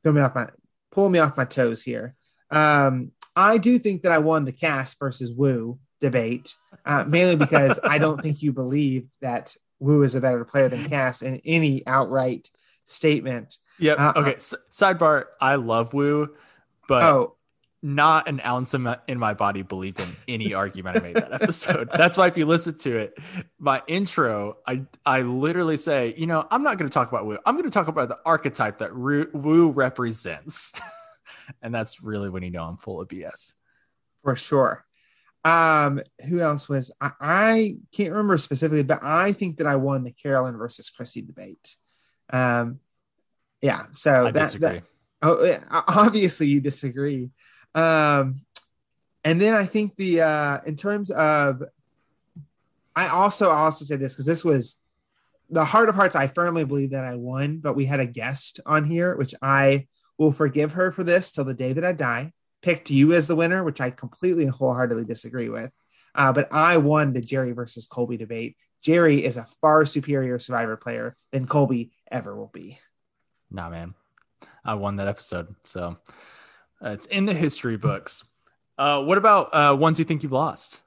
Pull 0.04 0.13
me 0.13 0.21
off 0.21 0.36
my 0.36 0.49
pull 0.91 1.10
me 1.10 1.19
off 1.19 1.38
my 1.38 1.45
toes 1.45 1.84
here. 1.84 2.15
Um, 2.49 3.12
I 3.36 3.58
do 3.58 3.78
think 3.78 4.04
that 4.04 4.12
I 4.12 4.19
won 4.19 4.45
the 4.45 4.54
Kass 4.54 4.95
versus 4.95 5.34
Woo 5.34 5.78
debate, 5.99 6.56
uh, 6.86 7.04
mainly 7.06 7.36
because 7.36 7.80
I 7.84 7.97
don't 7.97 8.21
think 8.21 8.41
you 8.41 8.54
believe 8.54 9.10
that 9.21 9.56
Woo 9.80 10.04
is 10.04 10.15
a 10.15 10.21
better 10.21 10.45
player 10.45 10.69
than 10.69 10.86
Kass 10.86 11.21
in 11.21 11.41
any 11.43 11.86
outright 11.86 12.49
statement. 12.85 13.57
Yeah. 13.77 13.93
Uh, 13.93 14.13
okay. 14.15 14.35
S- 14.35 14.55
sidebar. 14.71 15.25
I 15.41 15.55
love 15.55 15.93
Woo, 15.93 16.33
but 16.87 17.03
oh, 17.03 17.35
not 17.85 18.27
an 18.27 18.41
ounce 18.43 18.73
in 18.73 19.19
my 19.19 19.33
body 19.35 19.61
believed 19.61 19.99
in 19.99 20.07
any 20.27 20.55
argument 20.55 20.97
I 20.97 21.01
made 21.01 21.15
that 21.17 21.33
episode. 21.33 21.89
That's 21.95 22.17
why 22.17 22.25
if 22.25 22.35
you 22.35 22.47
listen 22.47 22.75
to 22.79 22.97
it, 22.97 23.17
my 23.59 23.83
intro, 23.87 24.57
I 24.65 24.85
I 25.05 25.21
literally 25.21 25.77
say, 25.77 26.15
you 26.17 26.25
know, 26.25 26.47
I'm 26.49 26.63
not 26.63 26.79
going 26.79 26.89
to 26.89 26.93
talk 26.93 27.09
about 27.09 27.27
Woo. 27.27 27.37
I'm 27.45 27.55
going 27.55 27.69
to 27.69 27.73
talk 27.73 27.87
about 27.87 28.07
the 28.07 28.17
archetype 28.25 28.79
that 28.79 28.95
Woo 28.95 29.69
represents, 29.69 30.73
and 31.61 31.73
that's 31.73 32.01
really 32.01 32.29
when 32.29 32.41
you 32.41 32.49
know 32.49 32.63
I'm 32.63 32.77
full 32.77 33.01
of 33.01 33.07
BS. 33.07 33.53
For 34.23 34.35
sure. 34.35 34.83
Um, 35.43 36.01
who 36.27 36.39
else 36.39 36.67
was 36.67 36.91
I, 36.99 37.11
I 37.21 37.77
can't 37.91 38.09
remember 38.09 38.39
specifically, 38.39 38.81
but 38.81 39.03
I 39.03 39.31
think 39.31 39.57
that 39.57 39.67
I 39.67 39.75
won 39.75 40.03
the 40.03 40.11
Carolyn 40.11 40.57
versus 40.57 40.89
Chrissy 40.89 41.21
debate. 41.21 41.75
Um, 42.29 42.79
yeah, 43.61 43.83
so 43.91 44.27
I 44.27 44.31
that, 44.31 44.43
disagree. 44.43 44.69
That, 44.69 44.83
oh, 45.21 45.43
yeah, 45.43 45.63
obviously 45.71 46.47
you 46.47 46.61
disagree. 46.61 47.29
Um, 47.73 48.41
and 49.23 49.41
then 49.41 49.53
I 49.53 49.65
think 49.65 49.95
the 49.95 50.21
uh, 50.21 50.59
in 50.65 50.75
terms 50.75 51.09
of, 51.09 51.63
I 52.95 53.07
also 53.07 53.49
I 53.49 53.57
also 53.57 53.85
say 53.85 53.95
this 53.95 54.13
because 54.13 54.25
this 54.25 54.45
was 54.45 54.77
the 55.49 55.65
heart 55.65 55.89
of 55.89 55.95
hearts. 55.95 56.15
I 56.15 56.27
firmly 56.27 56.63
believe 56.63 56.91
that 56.91 57.03
I 57.03 57.15
won, 57.15 57.57
but 57.57 57.75
we 57.75 57.85
had 57.85 57.99
a 57.99 58.05
guest 58.05 58.59
on 58.65 58.83
here, 58.83 59.15
which 59.15 59.33
I 59.41 59.88
will 60.17 60.31
forgive 60.31 60.73
her 60.73 60.91
for 60.91 61.03
this 61.03 61.31
till 61.31 61.43
the 61.43 61.53
day 61.53 61.73
that 61.73 61.83
I 61.83 61.91
die. 61.91 62.33
Picked 62.61 62.89
you 62.89 63.13
as 63.13 63.27
the 63.27 63.35
winner, 63.35 63.63
which 63.63 63.81
I 63.81 63.89
completely 63.91 64.43
and 64.43 64.51
wholeheartedly 64.51 65.05
disagree 65.05 65.49
with. 65.49 65.73
Uh, 66.15 66.31
but 66.31 66.47
I 66.51 66.77
won 66.77 67.13
the 67.13 67.21
Jerri 67.21 67.53
versus 67.53 67.88
Colby 67.88 68.17
debate. 68.17 68.55
Jerri 68.85 69.21
is 69.21 69.37
a 69.37 69.45
far 69.45 69.83
superior 69.85 70.37
Survivor 70.37 70.77
player 70.77 71.15
than 71.31 71.47
Colby 71.47 71.91
ever 72.11 72.35
will 72.35 72.51
be. 72.53 72.77
Nah, 73.49 73.69
man, 73.69 73.95
I 74.63 74.75
won 74.75 74.97
that 74.97 75.07
episode, 75.07 75.55
so 75.65 75.97
uh, 76.83 76.89
it's 76.89 77.07
in 77.07 77.25
the 77.25 77.33
history 77.33 77.77
books. 77.77 78.23
Uh, 78.77 79.01
what 79.03 79.17
about 79.17 79.53
uh, 79.53 79.75
ones 79.75 79.97
you 79.97 80.05
think 80.05 80.21
you've 80.21 80.31
lost? 80.31 80.81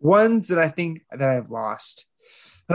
Ones 0.00 0.48
that 0.48 0.58
I 0.58 0.68
think 0.68 1.02
that 1.12 1.28
I've 1.28 1.50
lost. 1.50 2.06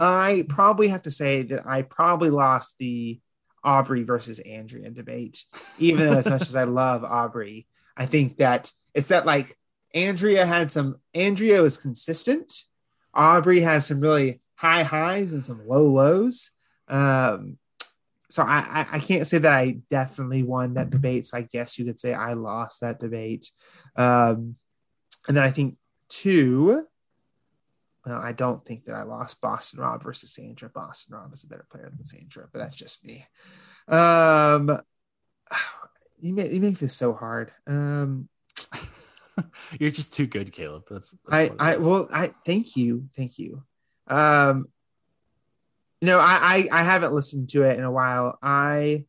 I 0.00 0.44
probably 0.48 0.88
have 0.88 1.02
to 1.02 1.10
say 1.10 1.42
that 1.42 1.66
I 1.66 1.82
probably 1.82 2.30
lost 2.30 2.74
the 2.78 3.20
Aubry 3.64 4.04
versus 4.04 4.40
Andrea 4.40 4.90
debate. 4.90 5.44
Even 5.78 6.06
though 6.06 6.18
as 6.18 6.26
much 6.26 6.42
as 6.42 6.56
I 6.56 6.64
love 6.64 7.02
Aubry, 7.02 7.66
I 7.96 8.06
think 8.06 8.38
that 8.38 8.72
it's 8.94 9.10
that 9.10 9.26
like 9.26 9.56
Andrea 9.94 10.46
had 10.46 10.70
some 10.70 10.96
Andrea 11.14 11.62
was 11.62 11.76
consistent. 11.76 12.52
Aubry 13.14 13.62
has 13.62 13.86
some 13.86 14.00
really 14.00 14.40
high 14.54 14.82
highs 14.82 15.32
and 15.32 15.44
some 15.44 15.66
low 15.66 15.86
lows. 15.86 16.50
Um, 16.88 17.58
so 18.30 18.42
I, 18.42 18.86
I, 18.90 18.98
can't 18.98 19.26
say 19.26 19.38
that 19.38 19.52
I 19.52 19.78
definitely 19.90 20.42
won 20.42 20.74
that 20.74 20.88
debate. 20.88 21.26
So 21.26 21.36
I 21.36 21.42
guess 21.42 21.78
you 21.78 21.84
could 21.84 22.00
say 22.00 22.14
I 22.14 22.32
lost 22.32 22.80
that 22.80 22.98
debate. 22.98 23.50
Um, 23.94 24.56
and 25.28 25.36
then 25.36 25.44
I 25.44 25.50
think 25.50 25.76
two. 26.08 26.86
Well, 28.06 28.18
I 28.18 28.32
don't 28.32 28.64
think 28.64 28.86
that 28.86 28.94
I 28.94 29.02
lost 29.02 29.42
Boston 29.42 29.80
Rob 29.80 30.02
versus 30.02 30.32
Sandra. 30.32 30.70
Boston 30.70 31.14
Rob 31.16 31.32
is 31.32 31.44
a 31.44 31.48
better 31.48 31.66
player 31.70 31.92
than 31.94 32.04
Sandra, 32.06 32.48
but 32.50 32.58
that's 32.58 32.74
just 32.74 33.04
me. 33.04 33.26
Um, 33.86 34.80
you 36.20 36.32
make 36.32 36.52
you 36.52 36.60
make 36.60 36.78
this 36.78 36.94
so 36.94 37.12
hard. 37.12 37.52
Um, 37.66 38.28
You're 39.78 39.90
just 39.90 40.12
too 40.12 40.26
good, 40.26 40.52
Caleb. 40.52 40.84
That's, 40.90 41.14
that's 41.26 41.54
I 41.58 41.72
I 41.74 41.76
well 41.76 42.08
I 42.12 42.32
thank 42.44 42.76
you, 42.76 43.08
thank 43.16 43.38
you. 43.38 43.62
Um, 44.06 44.66
know, 46.02 46.18
I, 46.18 46.68
I 46.72 46.80
I 46.80 46.82
haven't 46.82 47.12
listened 47.12 47.48
to 47.50 47.62
it 47.64 47.78
in 47.78 47.84
a 47.84 47.90
while. 47.90 48.38
I 48.42 49.04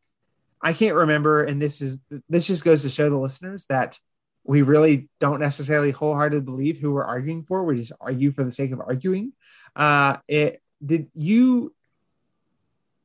I 0.61 0.73
can't 0.73 0.95
remember, 0.95 1.43
and 1.43 1.61
this 1.61 1.81
is 1.81 1.99
this 2.29 2.47
just 2.47 2.63
goes 2.63 2.83
to 2.83 2.89
show 2.89 3.09
the 3.09 3.17
listeners 3.17 3.65
that 3.65 3.99
we 4.45 4.61
really 4.61 5.09
don't 5.19 5.39
necessarily 5.39 5.91
wholeheartedly 5.91 6.45
believe 6.45 6.79
who 6.79 6.91
we're 6.91 7.03
arguing 7.03 7.43
for. 7.43 7.63
We 7.63 7.79
just 7.79 7.93
argue 7.99 8.31
for 8.31 8.43
the 8.43 8.51
sake 8.51 8.71
of 8.71 8.79
arguing. 8.79 9.33
Uh, 9.75 10.17
it 10.27 10.61
did 10.85 11.09
you 11.15 11.73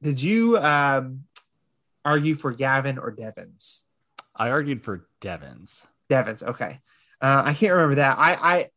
did 0.02 0.22
you 0.22 0.58
um, 0.58 1.24
argue 2.04 2.34
for 2.34 2.52
Gavin 2.52 2.98
or 2.98 3.10
Devens? 3.10 3.84
I 4.34 4.50
argued 4.50 4.84
for 4.84 5.06
Devens. 5.20 5.86
Devens, 6.08 6.42
okay. 6.42 6.80
Uh, 7.20 7.42
I 7.46 7.54
can't 7.54 7.72
remember 7.72 7.96
that. 7.96 8.18
I, 8.18 8.34
I 8.40 8.70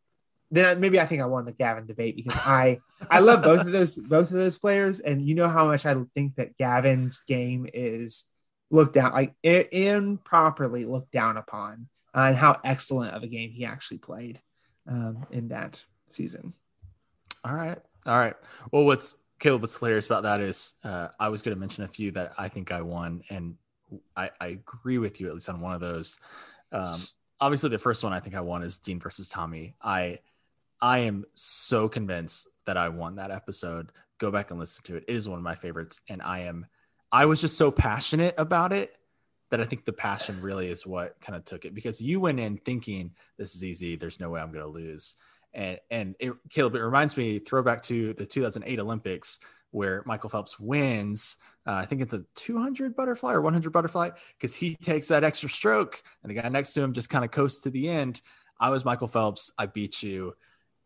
then 0.51 0.79
maybe 0.81 0.99
I 0.99 1.05
think 1.05 1.21
I 1.21 1.25
won 1.25 1.45
the 1.45 1.53
Gavin 1.53 1.87
debate 1.87 2.15
because 2.17 2.37
I 2.37 2.79
I 3.09 3.19
love 3.19 3.41
both 3.41 3.61
of 3.61 3.71
those 3.71 3.95
both 3.95 4.27
of 4.27 4.37
those 4.37 4.57
players, 4.57 4.99
and 4.99 5.25
you 5.25 5.33
know 5.33 5.47
how 5.47 5.65
much 5.65 5.85
I 5.85 5.95
think 6.13 6.35
that 6.35 6.57
Gavin's 6.57 7.21
game 7.27 7.67
is 7.73 8.25
looked 8.69 8.93
down 8.93 9.13
like 9.13 9.33
improperly 9.43 10.85
looked 10.85 11.11
down 11.11 11.37
upon, 11.37 11.87
uh, 12.13 12.25
and 12.27 12.35
how 12.35 12.59
excellent 12.63 13.13
of 13.13 13.23
a 13.23 13.27
game 13.27 13.51
he 13.51 13.65
actually 13.65 13.99
played 13.99 14.41
um, 14.87 15.25
in 15.31 15.49
that 15.49 15.83
season. 16.09 16.53
All 17.45 17.55
right, 17.55 17.79
all 18.05 18.19
right. 18.19 18.35
Well, 18.71 18.83
what's 18.83 19.15
Caleb? 19.39 19.61
What's 19.61 19.77
hilarious 19.77 20.05
about 20.05 20.23
that 20.23 20.41
is 20.41 20.73
uh, 20.83 21.07
I 21.17 21.29
was 21.29 21.41
going 21.41 21.55
to 21.55 21.59
mention 21.59 21.85
a 21.85 21.87
few 21.87 22.11
that 22.11 22.33
I 22.37 22.49
think 22.49 22.73
I 22.73 22.81
won, 22.81 23.21
and 23.29 23.55
I, 24.17 24.31
I 24.39 24.47
agree 24.47 24.97
with 24.97 25.21
you 25.21 25.27
at 25.27 25.33
least 25.33 25.49
on 25.49 25.61
one 25.61 25.73
of 25.73 25.81
those. 25.81 26.19
Um, 26.73 26.99
obviously, 27.41 27.69
the 27.69 27.79
first 27.79 28.03
one 28.03 28.13
I 28.13 28.21
think 28.21 28.35
I 28.35 28.41
won 28.41 28.63
is 28.63 28.77
Dean 28.77 28.99
versus 28.99 29.27
Tommy. 29.27 29.75
I 29.81 30.19
I 30.81 30.99
am 30.99 31.25
so 31.35 31.87
convinced 31.87 32.47
that 32.65 32.75
I 32.75 32.89
won 32.89 33.15
that 33.15 33.31
episode. 33.31 33.91
Go 34.17 34.31
back 34.31 34.49
and 34.49 34.59
listen 34.59 34.83
to 34.85 34.95
it. 34.95 35.05
It 35.07 35.15
is 35.15 35.29
one 35.29 35.37
of 35.37 35.43
my 35.43 35.55
favorites. 35.55 36.01
And 36.09 36.21
I 36.21 36.39
am, 36.41 36.65
I 37.11 37.25
was 37.25 37.39
just 37.39 37.57
so 37.57 37.69
passionate 37.69 38.33
about 38.37 38.73
it 38.73 38.91
that 39.51 39.61
I 39.61 39.65
think 39.65 39.85
the 39.85 39.93
passion 39.93 40.41
really 40.41 40.69
is 40.69 40.85
what 40.85 41.19
kind 41.21 41.35
of 41.35 41.45
took 41.45 41.65
it 41.65 41.75
because 41.75 42.01
you 42.01 42.19
went 42.19 42.39
in 42.39 42.57
thinking 42.57 43.11
this 43.37 43.53
is 43.53 43.63
easy. 43.63 43.95
There's 43.95 44.19
no 44.19 44.29
way 44.29 44.41
I'm 44.41 44.51
going 44.51 44.65
to 44.65 44.71
lose. 44.71 45.15
And, 45.53 45.79
and 45.91 46.15
it, 46.19 46.33
Caleb, 46.49 46.75
it 46.75 46.83
reminds 46.83 47.17
me, 47.17 47.37
throwback 47.37 47.81
to 47.83 48.13
the 48.13 48.25
2008 48.25 48.79
Olympics 48.79 49.39
where 49.71 50.03
Michael 50.05 50.29
Phelps 50.29 50.59
wins. 50.59 51.37
Uh, 51.65 51.73
I 51.73 51.85
think 51.85 52.01
it's 52.01 52.13
a 52.13 52.23
200 52.35 52.95
butterfly 52.95 53.33
or 53.33 53.41
100 53.41 53.71
butterfly 53.71 54.11
because 54.37 54.55
he 54.55 54.75
takes 54.75 55.07
that 55.07 55.23
extra 55.23 55.49
stroke 55.49 56.03
and 56.23 56.29
the 56.29 56.39
guy 56.39 56.47
next 56.49 56.73
to 56.73 56.81
him 56.81 56.93
just 56.93 57.09
kind 57.09 57.25
of 57.25 57.31
coasts 57.31 57.61
to 57.61 57.69
the 57.69 57.89
end. 57.89 58.21
I 58.59 58.69
was 58.69 58.85
Michael 58.85 59.07
Phelps. 59.07 59.51
I 59.57 59.65
beat 59.65 60.03
you 60.03 60.35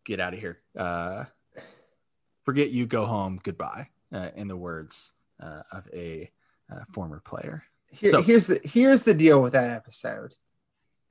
get 0.04 0.20
out 0.20 0.32
of 0.32 0.40
here. 0.40 0.60
Uh, 0.78 1.24
forget 2.44 2.70
you, 2.70 2.86
go 2.86 3.04
home, 3.04 3.38
goodbye. 3.42 3.88
Uh, 4.12 4.30
in 4.36 4.46
the 4.46 4.56
words 4.56 5.10
uh, 5.42 5.62
of 5.72 5.88
a 5.92 6.30
uh, 6.72 6.84
former 6.92 7.20
player. 7.20 7.64
Here, 7.90 8.10
so, 8.10 8.22
here's 8.22 8.46
the 8.46 8.60
here's 8.62 9.02
the 9.02 9.14
deal 9.14 9.42
with 9.42 9.54
that 9.54 9.70
episode, 9.70 10.32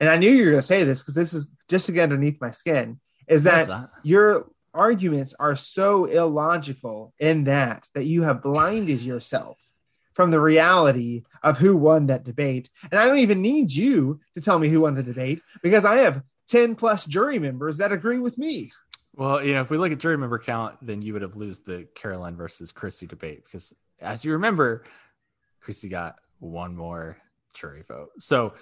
and 0.00 0.08
I 0.08 0.16
knew 0.16 0.30
you 0.30 0.44
were 0.44 0.50
going 0.52 0.62
to 0.62 0.66
say 0.66 0.82
this 0.84 1.02
because 1.02 1.14
this 1.14 1.34
is 1.34 1.48
just 1.68 1.86
to 1.86 1.92
get 1.92 2.04
underneath 2.04 2.40
my 2.40 2.50
skin. 2.50 2.98
Is 3.28 3.42
that, 3.42 3.68
that 3.68 3.90
your 4.02 4.46
arguments 4.76 5.34
are 5.38 5.56
so 5.56 6.04
illogical 6.04 7.14
in 7.18 7.44
that 7.44 7.88
that 7.94 8.04
you 8.04 8.22
have 8.22 8.42
blinded 8.42 9.02
yourself 9.02 9.58
from 10.12 10.30
the 10.30 10.40
reality 10.40 11.24
of 11.42 11.58
who 11.58 11.76
won 11.76 12.06
that 12.06 12.24
debate. 12.24 12.70
And 12.90 12.98
I 12.98 13.06
don't 13.06 13.18
even 13.18 13.42
need 13.42 13.70
you 13.70 14.20
to 14.34 14.40
tell 14.40 14.58
me 14.58 14.68
who 14.68 14.80
won 14.80 14.94
the 14.94 15.02
debate 15.02 15.42
because 15.62 15.84
I 15.84 15.96
have 15.96 16.22
10 16.48 16.74
plus 16.74 17.04
jury 17.06 17.38
members 17.38 17.78
that 17.78 17.92
agree 17.92 18.18
with 18.18 18.38
me. 18.38 18.72
Well, 19.14 19.42
you 19.42 19.54
know, 19.54 19.60
if 19.60 19.70
we 19.70 19.78
look 19.78 19.92
at 19.92 19.98
jury 19.98 20.18
member 20.18 20.38
count, 20.38 20.76
then 20.82 21.02
you 21.02 21.12
would 21.14 21.22
have 21.22 21.36
lose 21.36 21.60
the 21.60 21.88
Carolyn 21.94 22.36
versus 22.36 22.70
Chrissy 22.70 23.06
debate 23.06 23.44
because, 23.44 23.74
as 24.00 24.24
you 24.24 24.32
remember, 24.32 24.84
Chrissy 25.60 25.88
got 25.88 26.16
one 26.38 26.76
more 26.76 27.16
jury 27.54 27.82
vote. 27.88 28.10
So 28.18 28.54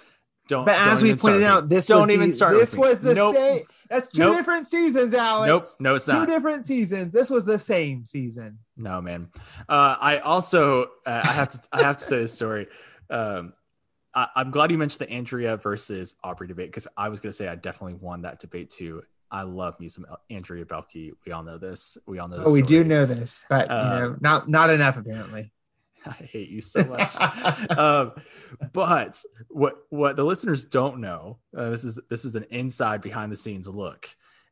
don't. 0.47 0.65
But 0.65 0.73
don't 0.73 0.87
as 0.87 1.01
we 1.01 1.15
pointed 1.15 1.43
out, 1.43 1.69
this 1.69 1.87
don't 1.87 2.11
even 2.11 2.29
the, 2.29 2.33
start. 2.33 2.57
This 2.57 2.75
was 2.75 2.99
the 2.99 3.13
nope. 3.13 3.35
same. 3.35 3.63
That's 3.89 4.07
two 4.07 4.21
nope. 4.21 4.37
different 4.37 4.67
seasons, 4.67 5.13
Alex. 5.13 5.47
Nope. 5.47 5.65
No, 5.79 5.95
it's 5.95 6.05
two 6.05 6.13
not. 6.13 6.25
Two 6.25 6.33
different 6.33 6.65
seasons. 6.65 7.13
This 7.13 7.29
was 7.29 7.45
the 7.45 7.59
same 7.59 8.05
season. 8.05 8.59
No, 8.77 9.01
man. 9.01 9.29
Uh, 9.69 9.95
I 9.99 10.19
also 10.19 10.83
uh, 11.05 11.21
I 11.23 11.31
have 11.31 11.49
to 11.51 11.59
I 11.71 11.81
have 11.83 11.97
to 11.97 12.03
say 12.03 12.17
this 12.19 12.33
story. 12.33 12.67
Um, 13.09 13.53
I, 14.13 14.29
am 14.37 14.51
glad 14.51 14.71
you 14.71 14.77
mentioned 14.77 15.07
the 15.07 15.13
Andrea 15.13 15.57
versus 15.57 16.15
Aubry 16.23 16.47
debate 16.47 16.67
because 16.67 16.87
I 16.95 17.09
was 17.09 17.19
going 17.19 17.31
to 17.31 17.35
say 17.35 17.47
I 17.47 17.55
definitely 17.55 17.95
won 17.95 18.21
that 18.21 18.39
debate 18.39 18.69
too. 18.69 19.03
I 19.29 19.41
love 19.41 19.79
me 19.79 19.89
some 19.89 20.05
Andrea 20.29 20.65
Boehlke. 20.65 21.11
We 21.25 21.31
all 21.31 21.43
know 21.43 21.57
this. 21.57 21.97
We 22.05 22.19
all 22.19 22.27
know. 22.27 22.43
oh, 22.45 22.53
we 22.53 22.61
do 22.61 22.83
know 22.83 23.05
this, 23.05 23.45
but 23.49 23.69
um, 23.69 23.93
you 23.93 23.99
know, 23.99 24.17
not 24.21 24.49
not 24.49 24.69
enough 24.69 24.97
apparently. 24.97 25.51
I 26.19 26.23
hate 26.23 26.49
you 26.49 26.61
so 26.61 26.83
much. 26.83 27.15
um, 27.77 28.13
but 28.73 29.21
what 29.49 29.75
what 29.89 30.15
the 30.15 30.23
listeners 30.23 30.65
don't 30.65 30.99
know, 30.99 31.39
uh, 31.55 31.69
this 31.69 31.83
is 31.83 31.99
this 32.09 32.25
is 32.25 32.35
an 32.35 32.45
inside 32.49 33.01
behind 33.01 33.31
the 33.31 33.35
scenes 33.35 33.67
look, 33.67 34.07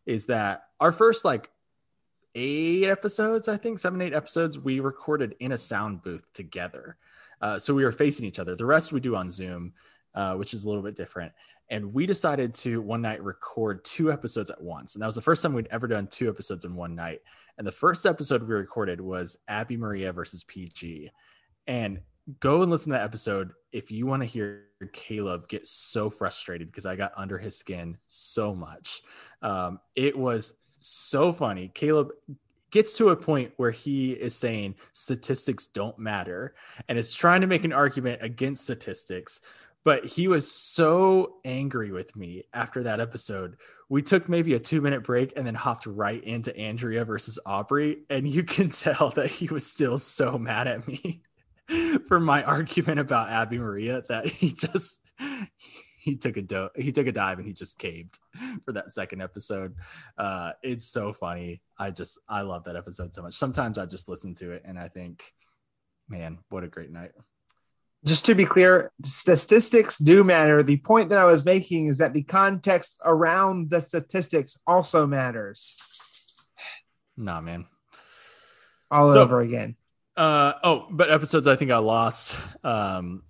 is 0.05 0.27
that 0.27 0.63
our 0.79 0.91
first 0.91 1.25
like 1.25 1.49
eight 2.35 2.85
episodes, 2.85 3.47
I 3.47 3.57
think 3.57 3.79
seven 3.79 4.01
eight 4.01 4.13
episodes, 4.13 4.57
we 4.57 4.79
recorded 4.79 5.35
in 5.39 5.51
a 5.51 5.57
sound 5.57 6.01
booth 6.01 6.25
together. 6.33 6.97
Uh, 7.41 7.59
so 7.59 7.73
we 7.73 7.83
were 7.83 7.91
facing 7.91 8.25
each 8.25 8.39
other. 8.39 8.55
The 8.55 8.65
rest 8.65 8.93
we 8.93 9.01
do 9.01 9.15
on 9.15 9.29
Zoom, 9.29 9.73
uh, 10.15 10.35
which 10.35 10.53
is 10.53 10.63
a 10.63 10.67
little 10.67 10.83
bit 10.83 10.95
different 10.95 11.33
and 11.69 11.93
we 11.93 12.05
decided 12.05 12.53
to 12.53 12.81
one 12.81 13.01
night 13.01 13.23
record 13.23 13.83
two 13.83 14.11
episodes 14.11 14.49
at 14.49 14.61
once 14.61 14.95
and 14.95 15.01
that 15.01 15.07
was 15.07 15.15
the 15.15 15.21
first 15.21 15.41
time 15.41 15.53
we'd 15.53 15.67
ever 15.71 15.87
done 15.87 16.07
two 16.07 16.29
episodes 16.29 16.65
in 16.65 16.75
one 16.75 16.95
night 16.95 17.21
and 17.57 17.65
the 17.65 17.71
first 17.71 18.05
episode 18.05 18.43
we 18.43 18.53
recorded 18.53 18.99
was 18.99 19.37
Abi-Maria 19.47 20.11
versus 20.13 20.43
pg 20.43 21.11
and 21.67 21.99
go 22.39 22.61
and 22.61 22.71
listen 22.71 22.91
to 22.91 22.97
that 22.97 23.03
episode 23.03 23.51
if 23.71 23.91
you 23.91 24.05
want 24.05 24.21
to 24.21 24.25
hear 24.25 24.65
caleb 24.91 25.47
get 25.47 25.65
so 25.65 26.09
frustrated 26.09 26.67
because 26.67 26.85
i 26.85 26.95
got 26.95 27.11
under 27.17 27.37
his 27.37 27.57
skin 27.57 27.97
so 28.07 28.53
much 28.53 29.01
um, 29.41 29.79
it 29.95 30.17
was 30.17 30.59
so 30.79 31.31
funny 31.31 31.69
caleb 31.69 32.09
gets 32.71 32.97
to 32.97 33.09
a 33.09 33.15
point 33.15 33.51
where 33.57 33.71
he 33.71 34.11
is 34.11 34.35
saying 34.35 34.75
statistics 34.93 35.67
don't 35.67 35.97
matter 35.99 36.55
and 36.87 36.97
is 36.97 37.13
trying 37.13 37.41
to 37.41 37.47
make 37.47 37.63
an 37.63 37.73
argument 37.73 38.19
against 38.21 38.63
statistics 38.63 39.39
but 39.83 40.05
he 40.05 40.27
was 40.27 40.49
so 40.49 41.35
angry 41.43 41.91
with 41.91 42.15
me 42.15 42.43
after 42.53 42.83
that 42.83 42.99
episode. 43.01 43.57
We 43.89 44.01
took 44.01 44.29
maybe 44.29 44.53
a 44.53 44.59
two 44.59 44.81
minute 44.81 45.03
break 45.03 45.33
and 45.35 45.45
then 45.45 45.55
hopped 45.55 45.85
right 45.85 46.23
into 46.23 46.55
Andrea 46.55 47.03
versus 47.03 47.37
Aubry. 47.45 47.97
And 48.09 48.27
you 48.27 48.43
can 48.43 48.69
tell 48.71 49.09
that 49.11 49.27
he 49.27 49.47
was 49.47 49.65
still 49.65 49.97
so 49.97 50.37
mad 50.37 50.67
at 50.67 50.87
me 50.87 51.23
for 52.07 52.19
my 52.19 52.43
argument 52.43 52.99
about 52.99 53.29
Abi-Maria 53.29 54.03
that 54.09 54.25
he 54.27 54.51
just 54.51 54.99
he 55.99 56.17
took 56.17 56.35
a 56.37 56.41
do- 56.41 56.69
he 56.75 56.91
took 56.91 57.07
a 57.07 57.11
dive 57.11 57.37
and 57.39 57.47
he 57.47 57.53
just 57.53 57.79
caved 57.79 58.19
for 58.65 58.73
that 58.73 58.93
second 58.93 59.21
episode. 59.21 59.75
Uh, 60.17 60.51
it's 60.61 60.85
so 60.85 61.13
funny. 61.13 61.61
I 61.79 61.91
just 61.91 62.19
I 62.27 62.41
love 62.41 62.65
that 62.65 62.75
episode 62.75 63.13
so 63.15 63.21
much. 63.21 63.35
Sometimes 63.35 63.77
I 63.77 63.85
just 63.85 64.09
listen 64.09 64.35
to 64.35 64.51
it 64.51 64.63
and 64.65 64.77
I 64.77 64.89
think, 64.89 65.23
man, 66.09 66.39
what 66.49 66.63
a 66.63 66.67
great 66.67 66.91
night. 66.91 67.11
just 68.05 68.25
to 68.25 68.35
be 68.35 68.43
clear, 68.45 68.91
statistics 69.05 69.97
do 69.97 70.25
matter. 70.25 70.61
The 70.61 70.75
point 70.77 71.07
that 71.09 71.19
I 71.19 71.25
was 71.25 71.45
making 71.45 71.87
is 71.87 71.99
that 71.99 72.11
the 72.11 72.23
context 72.23 72.99
around 73.05 73.69
the 73.69 73.79
statistics 73.79 74.57
also 74.67 75.07
matters. 75.07 75.77
Nah, 77.15 77.39
man. 77.39 77.65
All 78.91 79.13
So- 79.13 79.21
over 79.21 79.39
again. 79.39 79.77
Uh 80.15 80.53
oh, 80.63 80.87
but 80.91 81.09
episodes 81.09 81.47
I 81.47 81.55
think 81.55 81.71
I 81.71 81.77
lost. 81.77 82.37
Um 82.63 83.23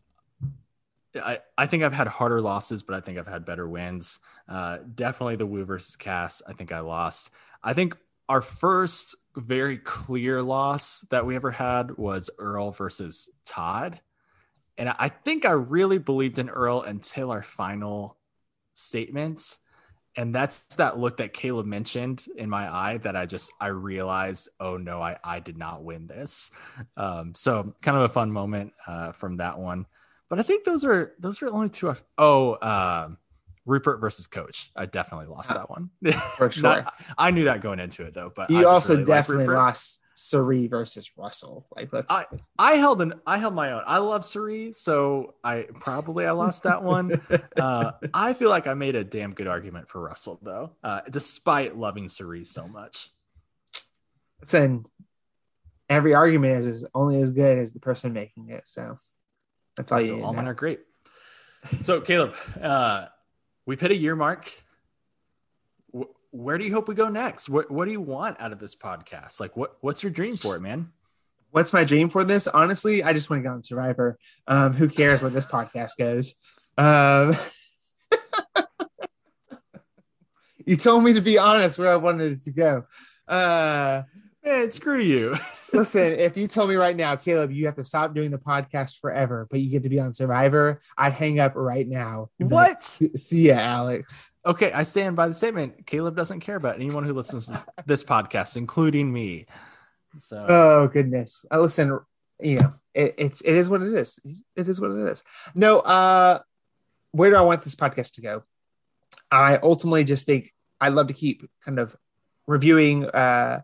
I, 1.15 1.39
I 1.57 1.67
think 1.67 1.83
I've 1.83 1.93
had 1.93 2.07
harder 2.07 2.41
losses, 2.41 2.83
but 2.83 2.95
I 2.95 2.99
think 2.99 3.17
I've 3.17 3.27
had 3.27 3.45
better 3.45 3.67
wins. 3.67 4.19
Uh, 4.47 4.79
definitely 4.95 5.35
the 5.35 5.45
Woo 5.45 5.63
versus 5.63 5.95
Kass. 5.95 6.41
I 6.47 6.53
think 6.53 6.71
I 6.71 6.79
lost. 6.79 7.29
I 7.63 7.73
think 7.73 7.97
our 8.27 8.41
first 8.41 9.15
very 9.35 9.77
clear 9.77 10.41
loss 10.41 11.01
that 11.11 11.25
we 11.25 11.35
ever 11.35 11.51
had 11.51 11.97
was 11.97 12.29
Earl 12.39 12.71
versus 12.71 13.29
Todd. 13.45 13.99
And 14.77 14.89
I 14.89 15.09
think 15.09 15.45
I 15.45 15.51
really 15.51 15.99
believed 15.99 16.39
in 16.39 16.49
Earl 16.49 16.81
until 16.81 17.29
our 17.31 17.43
final 17.43 18.17
statements. 18.73 19.57
And 20.15 20.33
that's 20.33 20.63
that 20.75 20.99
look 20.99 21.17
that 21.17 21.33
Caleb 21.33 21.65
mentioned 21.65 22.25
in 22.35 22.47
my 22.49 22.71
eye 22.71 22.97
that 22.99 23.15
I 23.15 23.25
just 23.25 23.51
I 23.59 23.67
realized, 23.67 24.47
oh 24.59 24.77
no, 24.77 25.01
I, 25.01 25.17
I 25.23 25.39
did 25.39 25.57
not 25.57 25.83
win 25.83 26.05
this. 26.05 26.51
Um, 26.95 27.33
so 27.35 27.73
kind 27.81 27.97
of 27.97 28.03
a 28.03 28.09
fun 28.09 28.31
moment 28.31 28.73
uh, 28.85 29.11
from 29.13 29.37
that 29.37 29.57
one. 29.57 29.87
But 30.29 30.39
I 30.39 30.43
think 30.43 30.65
those 30.65 30.85
are 30.85 31.13
those 31.19 31.41
are 31.41 31.49
only 31.49 31.69
two. 31.69 31.89
I've- 31.89 32.01
Oh, 32.17 32.57
um, 32.61 33.17
Rupert 33.65 34.01
versus 34.01 34.27
Coach. 34.27 34.69
I 34.75 34.85
definitely 34.85 35.27
lost 35.27 35.49
Ah, 35.51 35.55
that 35.55 35.69
one. 35.69 35.89
For 36.37 36.51
sure. 36.51 36.63
Not- 36.83 36.93
I 37.17 37.31
knew 37.31 37.45
that 37.45 37.61
going 37.61 37.79
into 37.79 38.03
it 38.05 38.13
though. 38.13 38.31
But 38.35 38.51
you 38.51 38.67
also 38.67 38.93
really 38.93 39.05
definitely 39.05 39.47
lost 39.47 39.99
Sari 40.15 40.67
versus 40.67 41.11
Russell. 41.17 41.65
Like 41.75 41.91
let's, 41.93 42.11
I- 42.11 42.25
I 42.57 42.73
held 42.75 43.01
an 43.01 43.13
I 43.25 43.37
held 43.37 43.53
my 43.55 43.71
own. 43.71 43.83
I 43.85 43.97
love 43.97 44.21
Suri, 44.21 44.75
so 44.75 45.35
I 45.43 45.67
probably 45.79 46.25
I 46.25 46.31
lost 46.31 46.63
that 46.63 46.83
one. 46.83 47.21
Uh, 47.55 47.91
I 48.13 48.33
feel 48.33 48.49
like 48.49 48.65
I 48.67 48.73
made 48.73 48.95
a 48.95 49.03
damn 49.03 49.33
good 49.33 49.47
argument 49.47 49.87
for 49.87 50.01
Russell 50.01 50.39
though, 50.41 50.71
uh, 50.83 51.01
despite 51.09 51.77
loving 51.77 52.05
Suri 52.05 52.45
so 52.45 52.67
much. 52.67 53.09
listen, 54.41 54.85
every 55.89 56.13
argument 56.13 56.57
is, 56.59 56.65
is 56.67 56.85
only 56.93 57.21
as 57.21 57.31
good 57.31 57.57
as 57.59 57.73
the 57.73 57.79
person 57.79 58.11
making 58.13 58.49
it. 58.49 58.67
So 58.67 58.97
that's 59.77 59.91
all 59.91 60.03
so 60.03 60.21
all 60.23 60.33
mine 60.33 60.47
are 60.47 60.53
great. 60.53 60.79
So 61.81 62.01
Caleb, 62.01 62.35
uh, 62.61 63.05
we've 63.65 63.79
hit 63.79 63.91
a 63.91 63.95
year 63.95 64.15
mark. 64.15 64.51
Wh- 66.33 66.35
where 66.35 66.57
do 66.57 66.65
you 66.65 66.73
hope 66.73 66.87
we 66.87 66.95
go 66.95 67.09
next? 67.09 67.49
What 67.49 67.69
What 67.71 67.85
do 67.85 67.91
you 67.91 68.01
want 68.01 68.39
out 68.39 68.51
of 68.51 68.59
this 68.59 68.75
podcast? 68.75 69.39
Like, 69.39 69.55
what 69.55 69.77
What's 69.81 70.03
your 70.03 70.11
dream 70.11 70.37
for 70.37 70.55
it, 70.55 70.61
man? 70.61 70.91
What's 71.51 71.71
my 71.71 71.83
dream 71.83 72.09
for 72.09 72.23
this? 72.23 72.47
Honestly, 72.47 73.03
I 73.03 73.13
just 73.13 73.29
want 73.29 73.43
to 73.43 73.47
go 73.47 73.53
on 73.53 73.63
Survivor. 73.63 74.17
Um, 74.47 74.73
who 74.73 74.89
cares 74.89 75.21
where 75.21 75.29
this 75.29 75.45
podcast 75.45 75.91
goes? 75.99 76.33
Um, 76.79 77.35
you 80.65 80.77
told 80.77 81.03
me 81.03 81.13
to 81.13 81.21
be 81.21 81.37
honest 81.37 81.77
where 81.77 81.91
I 81.91 81.97
wanted 81.97 82.31
it 82.31 82.43
to 82.45 82.51
go. 82.51 82.85
Uh, 83.27 84.01
Man, 84.43 84.71
screw 84.71 84.99
you. 84.99 85.37
listen, 85.73 86.19
if 86.19 86.35
you 86.35 86.47
told 86.47 86.69
me 86.69 86.75
right 86.75 86.95
now, 86.95 87.15
Caleb, 87.15 87.51
you 87.51 87.65
have 87.65 87.75
to 87.75 87.83
stop 87.83 88.13
doing 88.13 88.29
the 88.29 88.37
podcast 88.37 88.99
forever, 88.99 89.47
but 89.49 89.61
you 89.61 89.69
get 89.69 89.83
to 89.83 89.89
be 89.89 89.99
on 89.99 90.11
Survivor, 90.11 90.81
I'd 90.97 91.13
hang 91.13 91.39
up 91.39 91.53
right 91.55 91.87
now. 91.87 92.29
What? 92.37 92.83
See 92.83 93.47
ya, 93.47 93.55
Alex. 93.55 94.33
Okay, 94.45 94.71
I 94.71 94.83
stand 94.83 95.15
by 95.15 95.29
the 95.29 95.33
statement. 95.33 95.85
Caleb 95.85 96.15
doesn't 96.15 96.41
care 96.41 96.57
about 96.57 96.75
anyone 96.75 97.05
who 97.05 97.13
listens 97.13 97.47
to 97.47 97.63
this, 97.85 98.03
podcast, 98.03 98.57
including 98.57 99.11
me. 99.11 99.45
So 100.17 100.45
Oh 100.47 100.87
goodness. 100.87 101.45
Uh, 101.49 101.61
listen, 101.61 101.99
you 102.39 102.57
know, 102.57 102.73
it, 102.93 103.15
it's 103.17 103.41
it 103.41 103.55
is 103.55 103.69
what 103.69 103.81
it 103.81 103.93
is. 103.93 104.19
It 104.55 104.67
is 104.67 104.79
what 104.79 104.91
it 104.91 105.07
is. 105.07 105.23
No, 105.55 105.79
uh 105.79 106.39
where 107.11 107.29
do 107.29 107.37
I 107.37 107.41
want 107.41 107.63
this 107.63 107.75
podcast 107.75 108.15
to 108.15 108.21
go? 108.21 108.43
I 109.31 109.57
ultimately 109.57 110.03
just 110.03 110.25
think 110.25 110.51
I'd 110.81 110.93
love 110.93 111.07
to 111.07 111.13
keep 111.13 111.49
kind 111.63 111.79
of 111.79 111.95
reviewing 112.45 113.05
uh 113.05 113.61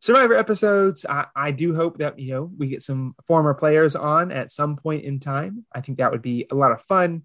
Survivor 0.00 0.34
episodes. 0.34 1.04
I, 1.08 1.26
I 1.34 1.50
do 1.50 1.74
hope 1.74 1.98
that 1.98 2.18
you 2.18 2.32
know 2.32 2.50
we 2.56 2.68
get 2.68 2.82
some 2.82 3.14
former 3.26 3.54
players 3.54 3.96
on 3.96 4.30
at 4.30 4.52
some 4.52 4.76
point 4.76 5.04
in 5.04 5.18
time. 5.18 5.64
I 5.72 5.80
think 5.80 5.98
that 5.98 6.12
would 6.12 6.22
be 6.22 6.46
a 6.50 6.54
lot 6.54 6.72
of 6.72 6.82
fun. 6.82 7.22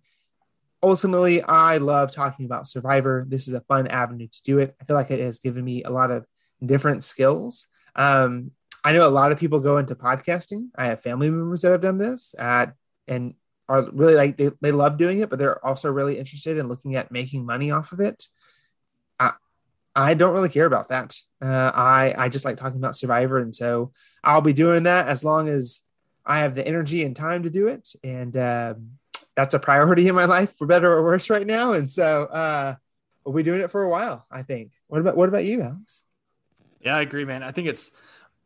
Ultimately, 0.82 1.42
I 1.42 1.78
love 1.78 2.12
talking 2.12 2.46
about 2.46 2.68
Survivor. 2.68 3.26
This 3.28 3.48
is 3.48 3.54
a 3.54 3.62
fun 3.62 3.88
avenue 3.88 4.28
to 4.28 4.44
do 4.44 4.60
it. 4.60 4.76
I 4.82 4.86
feel 4.86 4.96
like 4.96 5.12
it 5.12 5.20
has 5.20 5.40
given 5.40 5.64
me 5.64 5.84
a 5.84 5.90
lot 5.90 6.12
of 6.12 6.26
different 6.66 7.04
skills. 7.04 7.68
Um, 7.96 8.52
I 8.84 8.92
know 8.92 9.08
a 9.08 9.10
lot 9.10 9.32
of 9.32 9.40
people 9.40 9.60
go 9.60 9.78
into 9.78 9.96
podcasting. 9.96 10.70
I 10.76 10.88
have 10.88 11.02
family 11.02 11.30
members 11.30 11.62
that 11.62 11.72
have 11.72 11.82
done 11.82 11.98
this 11.98 12.36
uh, 12.38 12.68
and 13.08 13.36
are 13.70 13.88
really 13.94 14.16
like 14.16 14.36
they, 14.36 14.52
they 14.62 14.72
love 14.72 14.98
doing 14.98 15.20
it, 15.20 15.30
but 15.30 15.40
they're 15.40 15.66
also 15.66 15.92
really 15.92 16.20
interested 16.20 16.58
in 16.58 16.68
looking 16.68 16.96
at 16.96 17.12
making 17.12 17.46
money 17.46 17.72
off 17.72 17.94
of 17.94 18.02
it. 18.02 18.26
I, 19.96 20.14
don't 20.14 20.34
really 20.34 20.50
care 20.50 20.66
about 20.66 20.90
that. 20.90 21.16
Uh, 21.42 21.72
I, 21.74 22.14
I 22.18 22.30
just 22.30 22.46
like 22.46 22.58
talking 22.58 22.80
about 22.80 22.96
Survivor. 22.96 23.40
And 23.40 23.56
so 23.56 23.92
I'll 24.24 24.42
be 24.42 24.54
doing 24.54 24.84
that 24.84 25.08
as 25.08 25.24
long 25.24 25.50
as 25.50 25.82
I 26.26 26.40
have 26.40 26.56
the 26.56 26.66
energy 26.66 27.04
and 27.04 27.16
time 27.16 27.44
to 27.44 27.50
do 27.50 27.68
it. 27.68 27.90
And 28.04 28.36
um, 28.38 28.92
that's 29.36 29.56
a 29.56 29.60
priority 29.60 30.08
in 30.08 30.16
my 30.16 30.26
life 30.26 30.54
for 30.58 30.68
better 30.68 30.92
or 30.92 31.04
worse 31.04 31.30
right 31.30 31.46
now. 31.46 31.74
And 31.74 31.92
so 31.92 32.24
uh, 32.24 32.76
we'll 33.26 33.36
be 33.36 33.44
doing 33.44 33.62
it 33.62 33.72
for 33.72 33.84
a 33.84 33.90
while, 33.90 34.26
I 34.32 34.44
think. 34.44 34.72
What 34.88 35.02
about, 35.02 35.18
what 35.18 35.30
about 35.30 35.46
you, 35.46 35.62
Alex? 35.62 36.04
Yeah, 36.82 36.98
I 36.98 37.02
agree, 37.02 37.26
man. 37.26 37.44
I 37.44 37.52
think 37.52 37.68
it's 37.68 37.92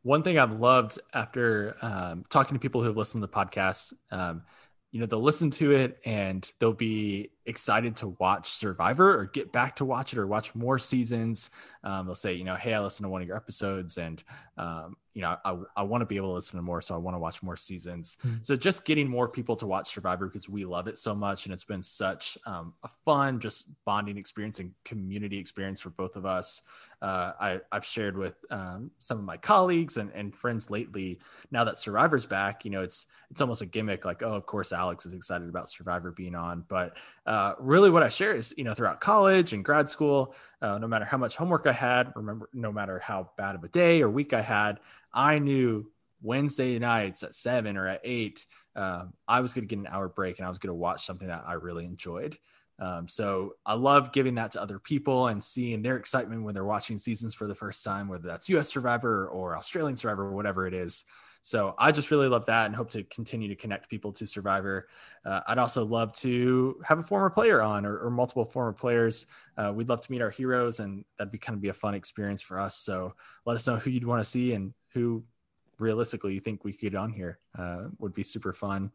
one 0.04 0.24
thing 0.24 0.40
I've 0.40 0.60
loved 0.60 1.00
after 1.14 1.76
um, 1.82 2.26
talking 2.30 2.56
to 2.56 2.60
people 2.60 2.82
who 2.82 2.88
have 2.88 2.98
listened 2.98 3.22
to 3.22 3.28
the 3.28 3.34
podcast. 3.34 3.94
Um, 4.12 4.44
you 4.92 5.00
know, 5.00 5.06
they'll 5.06 5.22
listen 5.22 5.52
to 5.52 5.74
it 5.74 6.00
and 6.06 6.50
they'll 6.60 6.74
be 6.74 7.32
excited 7.48 7.96
to 7.96 8.10
watch 8.20 8.50
Survivor 8.50 9.18
or 9.18 9.26
get 9.26 9.52
back 9.52 9.78
to 9.78 9.86
watch 9.86 10.14
it 10.14 10.20
or 10.20 10.28
watch 10.28 10.54
more 10.54 10.78
seasons. 10.78 11.50
Um, 11.84 12.06
they'll 12.06 12.14
say, 12.14 12.34
you 12.34 12.44
know, 12.44 12.56
hey, 12.56 12.74
I 12.74 12.82
listened 12.82 13.06
to 13.06 13.10
one 13.10 13.22
of 13.22 13.28
your 13.28 13.38
episodes 13.38 13.98
and, 13.98 14.22
um, 14.58 14.98
you 15.14 15.22
know, 15.22 15.38
I, 15.44 15.58
I 15.78 15.84
want 15.84 16.02
to 16.02 16.06
be 16.06 16.18
able 16.18 16.30
to 16.30 16.34
listen 16.34 16.58
to 16.58 16.62
more. 16.62 16.82
So 16.82 16.94
I 16.94 16.98
want 16.98 17.16
to 17.16 17.20
watch 17.20 17.42
more 17.42 17.56
seasons. 17.56 18.18
Mhm. 18.24 18.46
So 18.46 18.56
just 18.56 18.86
getting 18.86 19.10
more 19.10 19.30
people 19.30 19.56
to 19.56 19.66
watch 19.66 19.88
Survivor 19.88 20.28
because 20.28 20.50
we 20.50 20.66
love 20.66 20.88
it 20.88 20.98
so 20.98 21.16
much. 21.16 21.46
And 21.46 21.54
it's 21.54 21.64
been 21.64 21.82
such 21.82 22.38
um, 22.46 22.74
a 22.84 22.90
fun, 23.06 23.40
just 23.40 23.72
bonding 23.86 24.18
experience 24.18 24.60
and 24.60 24.74
community 24.84 25.40
experience 25.40 25.80
for 25.80 25.90
both 25.92 26.18
of 26.18 26.26
us 26.26 26.62
uh, 27.02 27.32
I, 27.40 27.60
I've 27.72 27.86
shared 27.86 28.18
with 28.18 28.36
um, 28.50 28.90
some 29.00 29.20
of 29.20 29.24
my 29.24 29.38
colleagues 29.38 29.98
and, 29.98 30.12
and 30.14 30.34
friends 30.34 30.72
lately. 30.72 31.20
Now 31.52 31.64
that 31.64 31.78
Survivor's 31.78 32.26
back, 32.26 32.66
you 32.66 32.72
know, 32.72 32.82
it's 32.82 33.06
it's 33.30 33.40
almost 33.40 33.62
a 33.62 33.68
gimmick. 33.68 34.04
Like, 34.04 34.24
oh, 34.24 34.34
of 34.34 34.46
course, 34.46 34.72
Alex 34.72 35.06
is 35.06 35.14
excited 35.14 35.48
about 35.48 35.70
Survivor 35.70 36.12
being 36.12 36.34
on. 36.34 36.66
But 36.68 36.98
uh, 37.28 37.37
really, 37.60 37.90
what 37.90 38.04
I 38.04 38.10
share 38.10 38.36
is, 38.36 38.54
you 38.58 38.64
know, 38.64 38.74
throughout 38.74 39.02
college 39.02 39.54
and 39.54 39.64
grad 39.64 39.90
school, 39.90 40.34
uh, 40.62 40.78
no 40.78 40.88
matter 40.88 41.06
how 41.06 41.18
much 41.18 41.36
homework 41.36 41.68
I 41.68 41.74
had, 41.74 42.12
remember, 42.16 42.50
no 42.54 42.72
matter 42.72 43.00
how 43.00 43.32
bad 43.38 43.56
of 43.56 43.64
a 43.64 43.68
day 43.68 44.02
or 44.02 44.10
week 44.10 44.34
I 44.34 44.42
had, 44.42 44.80
I 45.14 45.40
knew 45.40 45.92
Wednesday 46.22 46.80
nights 46.80 47.24
at 47.24 47.34
seven 47.34 47.78
or 47.78 47.88
at 47.88 48.02
eight, 48.04 48.46
um, 48.76 49.14
I 49.28 49.42
was 49.42 49.54
going 49.54 49.68
to 49.68 49.76
get 49.76 49.80
an 49.80 49.88
hour 49.88 50.08
break 50.08 50.40
and 50.40 50.46
I 50.46 50.50
was 50.50 50.60
going 50.60 50.70
to 50.70 50.76
watch 50.76 51.06
something 51.06 51.28
that 51.28 51.44
I 51.48 51.54
really 51.54 51.86
enjoyed. 51.86 52.38
Um, 52.80 53.08
so 53.08 53.56
I 53.66 53.74
love 53.74 54.12
giving 54.12 54.36
that 54.36 54.52
to 54.52 54.62
other 54.62 54.78
people 54.80 55.28
and 55.28 55.44
seeing 55.44 55.82
their 55.82 55.98
excitement 55.98 56.44
when 56.44 56.54
they're 56.54 56.64
watching 56.64 56.98
seasons 56.98 57.34
for 57.34 57.48
the 57.48 57.56
first 57.56 57.84
time, 57.84 58.08
whether 58.08 58.28
that's 58.28 58.50
US 58.50 58.70
Survivor 58.70 59.28
or 59.28 59.58
Australian 59.58 59.96
Survivor, 59.96 60.26
or 60.26 60.34
whatever 60.34 60.68
it 60.68 60.74
is. 60.74 61.06
So 61.48 61.76
I 61.78 61.94
just 61.94 62.12
really 62.12 62.28
love 62.28 62.46
that 62.48 62.66
and 62.66 62.76
hope 62.76 62.90
to 62.90 63.04
continue 63.04 63.48
to 63.48 63.56
connect 63.56 63.88
people 63.88 64.12
to 64.12 64.28
Survivor. 64.28 64.90
Uh, 65.24 65.40
I'd 65.48 65.58
also 65.58 65.86
love 65.86 66.12
to 66.16 66.76
have 66.84 67.00
a 67.00 67.04
former 67.04 67.30
player 67.30 67.62
on 67.62 67.86
or, 67.86 68.00
or 68.00 68.10
multiple 68.10 68.44
former 68.44 68.74
players. 68.74 69.28
Uh, 69.58 69.72
we'd 69.74 69.88
love 69.88 70.02
to 70.02 70.12
meet 70.12 70.22
our 70.22 70.30
heroes, 70.30 70.82
and 70.82 71.06
that'd 71.18 71.32
be 71.32 71.38
kind 71.38 71.56
of 71.56 71.62
be 71.62 71.70
a 71.70 71.74
fun 71.74 71.94
experience 71.94 72.42
for 72.42 72.60
us. 72.60 72.76
So 72.76 73.14
let 73.46 73.56
us 73.56 73.66
know 73.66 73.78
who 73.78 73.92
you'd 73.92 74.04
want 74.04 74.20
to 74.22 74.30
see 74.30 74.52
and 74.56 74.74
who 74.90 75.24
realistically 75.80 76.34
you 76.34 76.42
think 76.42 76.66
we 76.66 76.74
could 76.74 76.82
get 76.82 76.96
on 76.96 77.14
here. 77.14 77.40
Uh, 77.58 77.84
would 78.00 78.14
be 78.14 78.24
super 78.24 78.52
fun. 78.52 78.92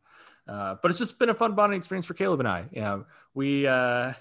Uh, 0.47 0.75
but 0.83 0.91
it's 0.91 0.99
just 0.99 1.19
been 1.19 1.31
a 1.31 1.35
fun 1.35 1.55
bonding 1.55 1.79
experience 1.79 2.05
for 2.05 2.12
Caleb 2.12 2.41
and 2.41 2.49
I. 2.49 2.67
You 2.71 2.83
know, 2.83 3.07
we 3.33 3.67
uh, 3.67 4.12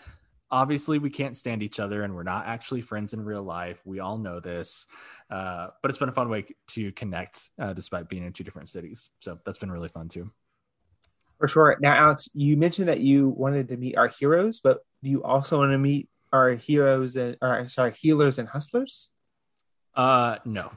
obviously 0.51 0.99
we 0.99 1.09
can't 1.09 1.35
stand 1.37 1.63
each 1.63 1.79
other, 1.79 2.03
and 2.03 2.13
we're 2.13 2.23
not 2.23 2.45
actually 2.45 2.81
friends 2.81 3.13
in 3.13 3.23
real 3.23 3.43
life. 3.43 3.81
We 3.85 3.99
all 3.99 4.17
know 4.17 4.39
this, 4.39 4.85
uh, 5.29 5.67
but 5.81 5.89
it's 5.89 5.97
been 5.97 6.09
a 6.09 6.13
fun 6.13 6.29
way 6.29 6.45
to 6.69 6.91
connect 6.91 7.49
uh, 7.59 7.73
despite 7.73 8.09
being 8.09 8.25
in 8.25 8.33
two 8.33 8.43
different 8.43 8.67
cities. 8.67 9.09
So 9.19 9.39
that's 9.45 9.57
been 9.57 9.71
really 9.71 9.89
fun 9.89 10.09
too. 10.09 10.31
For 11.39 11.47
sure. 11.47 11.77
Now, 11.79 11.93
Alex, 11.93 12.29
you 12.33 12.55
mentioned 12.55 12.87
that 12.89 12.99
you 12.99 13.29
wanted 13.29 13.69
to 13.69 13.77
meet 13.77 13.97
our 13.97 14.09
heroes, 14.09 14.59
but 14.59 14.79
do 15.01 15.09
you 15.09 15.23
also 15.23 15.57
want 15.57 15.71
to 15.71 15.77
meet 15.77 16.07
our 16.31 16.51
heroes 16.51 17.15
and, 17.15 17.35
or 17.41 17.67
sorry, 17.67 17.93
healers 17.93 18.37
and 18.37 18.47
hustlers? 18.47 19.09
Uh, 19.95 20.37
no, 20.45 20.71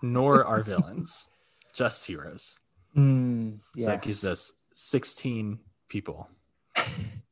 nor 0.00 0.44
our 0.44 0.62
villains, 0.62 1.28
just 1.74 2.06
heroes. 2.06 2.58
Mm, 2.96 3.58
So 3.76 3.86
that 3.86 4.02
gives 4.02 4.24
us 4.24 4.52
16 4.74 5.58
people. 5.88 6.28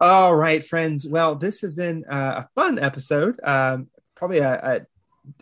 All 0.00 0.34
right, 0.34 0.64
friends. 0.64 1.06
Well, 1.08 1.34
this 1.34 1.60
has 1.60 1.74
been 1.74 2.04
uh, 2.08 2.44
a 2.44 2.48
fun 2.54 2.78
episode. 2.78 3.40
Um, 3.42 3.88
probably 4.14 4.38
a, 4.38 4.54
a 4.54 4.86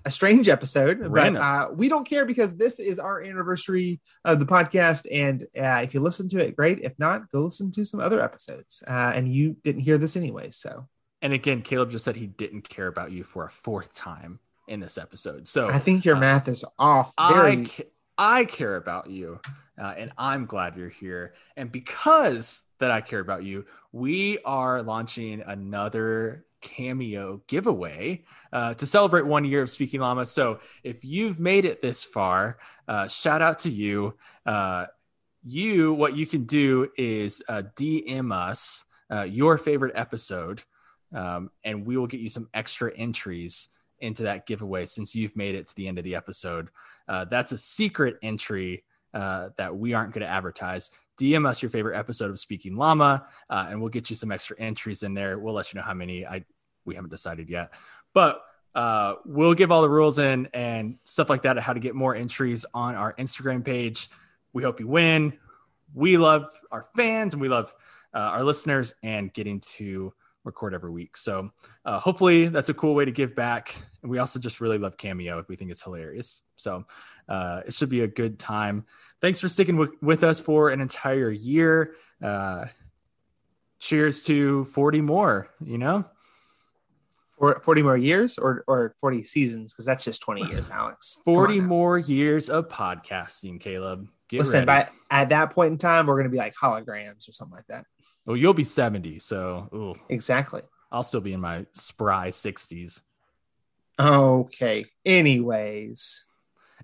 a 0.04 0.10
strange 0.10 0.48
episode, 0.48 0.98
Random. 1.00 1.34
but 1.34 1.40
uh, 1.40 1.68
we 1.72 1.88
don't 1.88 2.08
care 2.08 2.24
because 2.24 2.56
this 2.56 2.80
is 2.80 2.98
our 2.98 3.22
anniversary 3.22 4.00
of 4.24 4.40
the 4.40 4.46
podcast. 4.46 5.06
And 5.10 5.44
uh, 5.56 5.80
if 5.82 5.94
you 5.94 6.00
listen 6.00 6.28
to 6.30 6.44
it, 6.44 6.56
great. 6.56 6.80
If 6.80 6.98
not, 6.98 7.30
go 7.30 7.42
listen 7.42 7.70
to 7.72 7.84
some 7.84 8.00
other 8.00 8.20
episodes. 8.20 8.82
Uh, 8.86 9.12
and 9.14 9.28
you 9.28 9.56
didn't 9.62 9.82
hear 9.82 9.98
this 9.98 10.16
anyway, 10.16 10.50
so 10.50 10.88
And 11.22 11.32
again, 11.32 11.62
Caleb 11.62 11.90
just 11.90 12.04
said 12.04 12.16
he 12.16 12.26
didn't 12.26 12.68
care 12.68 12.86
about 12.86 13.12
you 13.12 13.24
for 13.24 13.44
a 13.44 13.50
fourth 13.50 13.94
time 13.94 14.40
in 14.68 14.80
this 14.80 14.98
episode. 14.98 15.46
So 15.46 15.68
I 15.68 15.78
think 15.78 16.04
your 16.04 16.16
uh, 16.16 16.20
math 16.20 16.48
is 16.48 16.64
off. 16.78 17.12
I 17.16 17.32
Very, 17.34 17.64
ca- 17.66 17.90
I 18.18 18.44
care 18.44 18.76
about 18.76 19.10
you, 19.10 19.40
uh, 19.78 19.94
and 19.96 20.12
I'm 20.16 20.46
glad 20.46 20.76
you're 20.76 20.88
here. 20.88 21.34
And 21.56 21.70
because 21.70 22.64
that 22.78 22.90
I 22.90 23.00
care 23.00 23.20
about 23.20 23.44
you, 23.44 23.66
we 23.92 24.38
are 24.44 24.82
launching 24.82 25.42
another 25.42 26.46
cameo 26.60 27.40
giveaway 27.46 28.24
uh, 28.52 28.74
to 28.74 28.86
celebrate 28.86 29.26
one 29.26 29.44
year 29.44 29.62
of 29.62 29.70
Speaking 29.70 30.00
Llama. 30.00 30.26
So 30.26 30.60
if 30.82 31.04
you've 31.04 31.38
made 31.38 31.64
it 31.64 31.82
this 31.82 32.04
far, 32.04 32.58
uh, 32.88 33.08
shout 33.08 33.42
out 33.42 33.60
to 33.60 33.70
you. 33.70 34.14
Uh, 34.44 34.86
you, 35.44 35.92
what 35.92 36.16
you 36.16 36.26
can 36.26 36.44
do 36.44 36.88
is 36.96 37.42
uh, 37.48 37.62
DM 37.76 38.34
us 38.34 38.84
uh, 39.12 39.22
your 39.22 39.58
favorite 39.58 39.92
episode, 39.96 40.62
um, 41.14 41.50
and 41.62 41.86
we 41.86 41.96
will 41.96 42.08
get 42.08 42.20
you 42.20 42.28
some 42.28 42.48
extra 42.52 42.92
entries 42.96 43.68
into 44.00 44.24
that 44.24 44.46
giveaway 44.46 44.84
since 44.84 45.14
you've 45.14 45.36
made 45.36 45.54
it 45.54 45.68
to 45.68 45.76
the 45.76 45.86
end 45.86 45.98
of 45.98 46.04
the 46.04 46.16
episode. 46.16 46.68
That's 47.06 47.52
a 47.52 47.58
secret 47.58 48.16
entry 48.22 48.82
uh, 49.16 49.48
that 49.56 49.74
we 49.74 49.94
aren't 49.94 50.12
going 50.12 50.26
to 50.26 50.30
advertise. 50.30 50.90
DM 51.18 51.48
us 51.48 51.62
your 51.62 51.70
favorite 51.70 51.96
episode 51.96 52.30
of 52.30 52.38
Speaking 52.38 52.76
Llama, 52.76 53.26
uh, 53.48 53.66
and 53.70 53.80
we'll 53.80 53.88
get 53.88 54.10
you 54.10 54.16
some 54.16 54.30
extra 54.30 54.54
entries 54.60 55.02
in 55.02 55.14
there. 55.14 55.38
We'll 55.38 55.54
let 55.54 55.72
you 55.72 55.80
know 55.80 55.86
how 55.86 55.94
many. 55.94 56.26
I 56.26 56.44
we 56.84 56.94
haven't 56.94 57.10
decided 57.10 57.48
yet, 57.48 57.72
but 58.12 58.42
uh, 58.74 59.14
we'll 59.24 59.54
give 59.54 59.72
all 59.72 59.80
the 59.80 59.88
rules 59.88 60.18
in 60.18 60.48
and 60.52 60.98
stuff 61.04 61.30
like 61.30 61.42
that. 61.42 61.58
How 61.58 61.72
to 61.72 61.80
get 61.80 61.94
more 61.94 62.14
entries 62.14 62.66
on 62.74 62.94
our 62.94 63.14
Instagram 63.14 63.64
page. 63.64 64.10
We 64.52 64.62
hope 64.62 64.80
you 64.80 64.86
win. 64.86 65.38
We 65.94 66.18
love 66.18 66.48
our 66.70 66.86
fans 66.94 67.32
and 67.32 67.40
we 67.40 67.48
love 67.48 67.72
uh, 68.12 68.18
our 68.18 68.44
listeners 68.44 68.94
and 69.02 69.32
getting 69.32 69.60
to 69.60 70.12
record 70.46 70.72
every 70.72 70.90
week. 70.90 71.16
So 71.16 71.50
uh, 71.84 71.98
hopefully 71.98 72.48
that's 72.48 72.68
a 72.68 72.74
cool 72.74 72.94
way 72.94 73.04
to 73.04 73.10
give 73.10 73.34
back. 73.34 73.74
And 74.02 74.10
we 74.10 74.18
also 74.18 74.38
just 74.38 74.60
really 74.60 74.78
love 74.78 74.96
Cameo. 74.96 75.44
We 75.48 75.56
think 75.56 75.70
it's 75.70 75.82
hilarious. 75.82 76.40
So 76.56 76.84
uh, 77.28 77.62
it 77.66 77.74
should 77.74 77.90
be 77.90 78.00
a 78.00 78.08
good 78.08 78.38
time. 78.38 78.86
Thanks 79.20 79.40
for 79.40 79.48
sticking 79.48 79.76
with, 79.76 79.90
with 80.00 80.24
us 80.24 80.40
for 80.40 80.70
an 80.70 80.80
entire 80.80 81.30
year. 81.30 81.94
Uh, 82.22 82.66
cheers 83.78 84.24
to 84.24 84.64
40 84.66 85.02
more, 85.02 85.50
you 85.62 85.76
know? 85.76 86.06
or 87.38 87.60
40 87.60 87.82
more 87.82 87.96
years 87.96 88.38
or, 88.38 88.64
or 88.66 88.94
40 89.00 89.24
seasons, 89.24 89.72
because 89.72 89.84
that's 89.84 90.04
just 90.04 90.22
20 90.22 90.46
years, 90.46 90.68
Alex. 90.72 91.20
40 91.24 91.60
more 91.60 91.98
years 91.98 92.48
of 92.48 92.68
podcasting, 92.68 93.60
Caleb. 93.60 94.08
Get 94.28 94.40
Listen, 94.40 94.66
ready. 94.66 94.90
by, 95.10 95.16
at 95.16 95.28
that 95.28 95.52
point 95.52 95.72
in 95.72 95.78
time, 95.78 96.06
we're 96.06 96.14
going 96.14 96.24
to 96.24 96.30
be 96.30 96.38
like 96.38 96.54
holograms 96.54 97.28
or 97.28 97.32
something 97.32 97.54
like 97.54 97.66
that. 97.68 97.84
Well, 98.26 98.36
you'll 98.36 98.54
be 98.54 98.64
70. 98.64 99.20
So 99.20 99.68
ooh, 99.72 99.94
Exactly. 100.08 100.62
I'll 100.90 101.02
still 101.02 101.20
be 101.20 101.32
in 101.32 101.40
my 101.40 101.66
spry 101.72 102.28
60s. 102.28 103.00
Okay. 103.98 104.84
Anyways, 105.04 106.26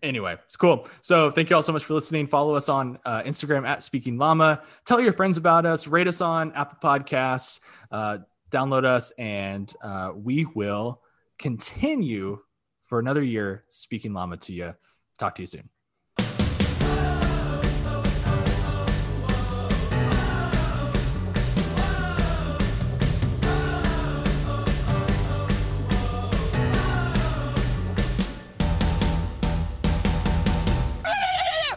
Anyway, 0.02 0.36
it's 0.44 0.56
cool. 0.56 0.88
So 1.00 1.30
thank 1.30 1.48
you 1.48 1.56
all 1.56 1.62
so 1.62 1.72
much 1.72 1.84
for 1.84 1.94
listening. 1.94 2.26
Follow 2.26 2.56
us 2.56 2.68
on 2.68 2.98
uh, 3.04 3.22
Instagram 3.22 3.64
at 3.64 3.84
Speaking 3.84 4.18
Llama. 4.18 4.62
Tell 4.84 5.00
your 5.00 5.12
friends 5.12 5.36
about 5.36 5.64
us. 5.64 5.86
Rate 5.86 6.08
us 6.08 6.20
on 6.20 6.50
Apple 6.52 6.78
Podcasts. 6.82 7.60
Uh, 7.90 8.18
download 8.50 8.84
us, 8.84 9.12
and 9.12 9.72
uh, 9.80 10.10
we 10.14 10.44
will 10.56 11.00
continue 11.38 12.40
for 12.86 12.98
another 12.98 13.22
year 13.22 13.64
speaking 13.68 14.12
Llama 14.12 14.38
to 14.38 14.52
you. 14.52 14.74
Talk 15.18 15.36
to 15.36 15.42
you 15.42 15.46
soon. 15.46 15.68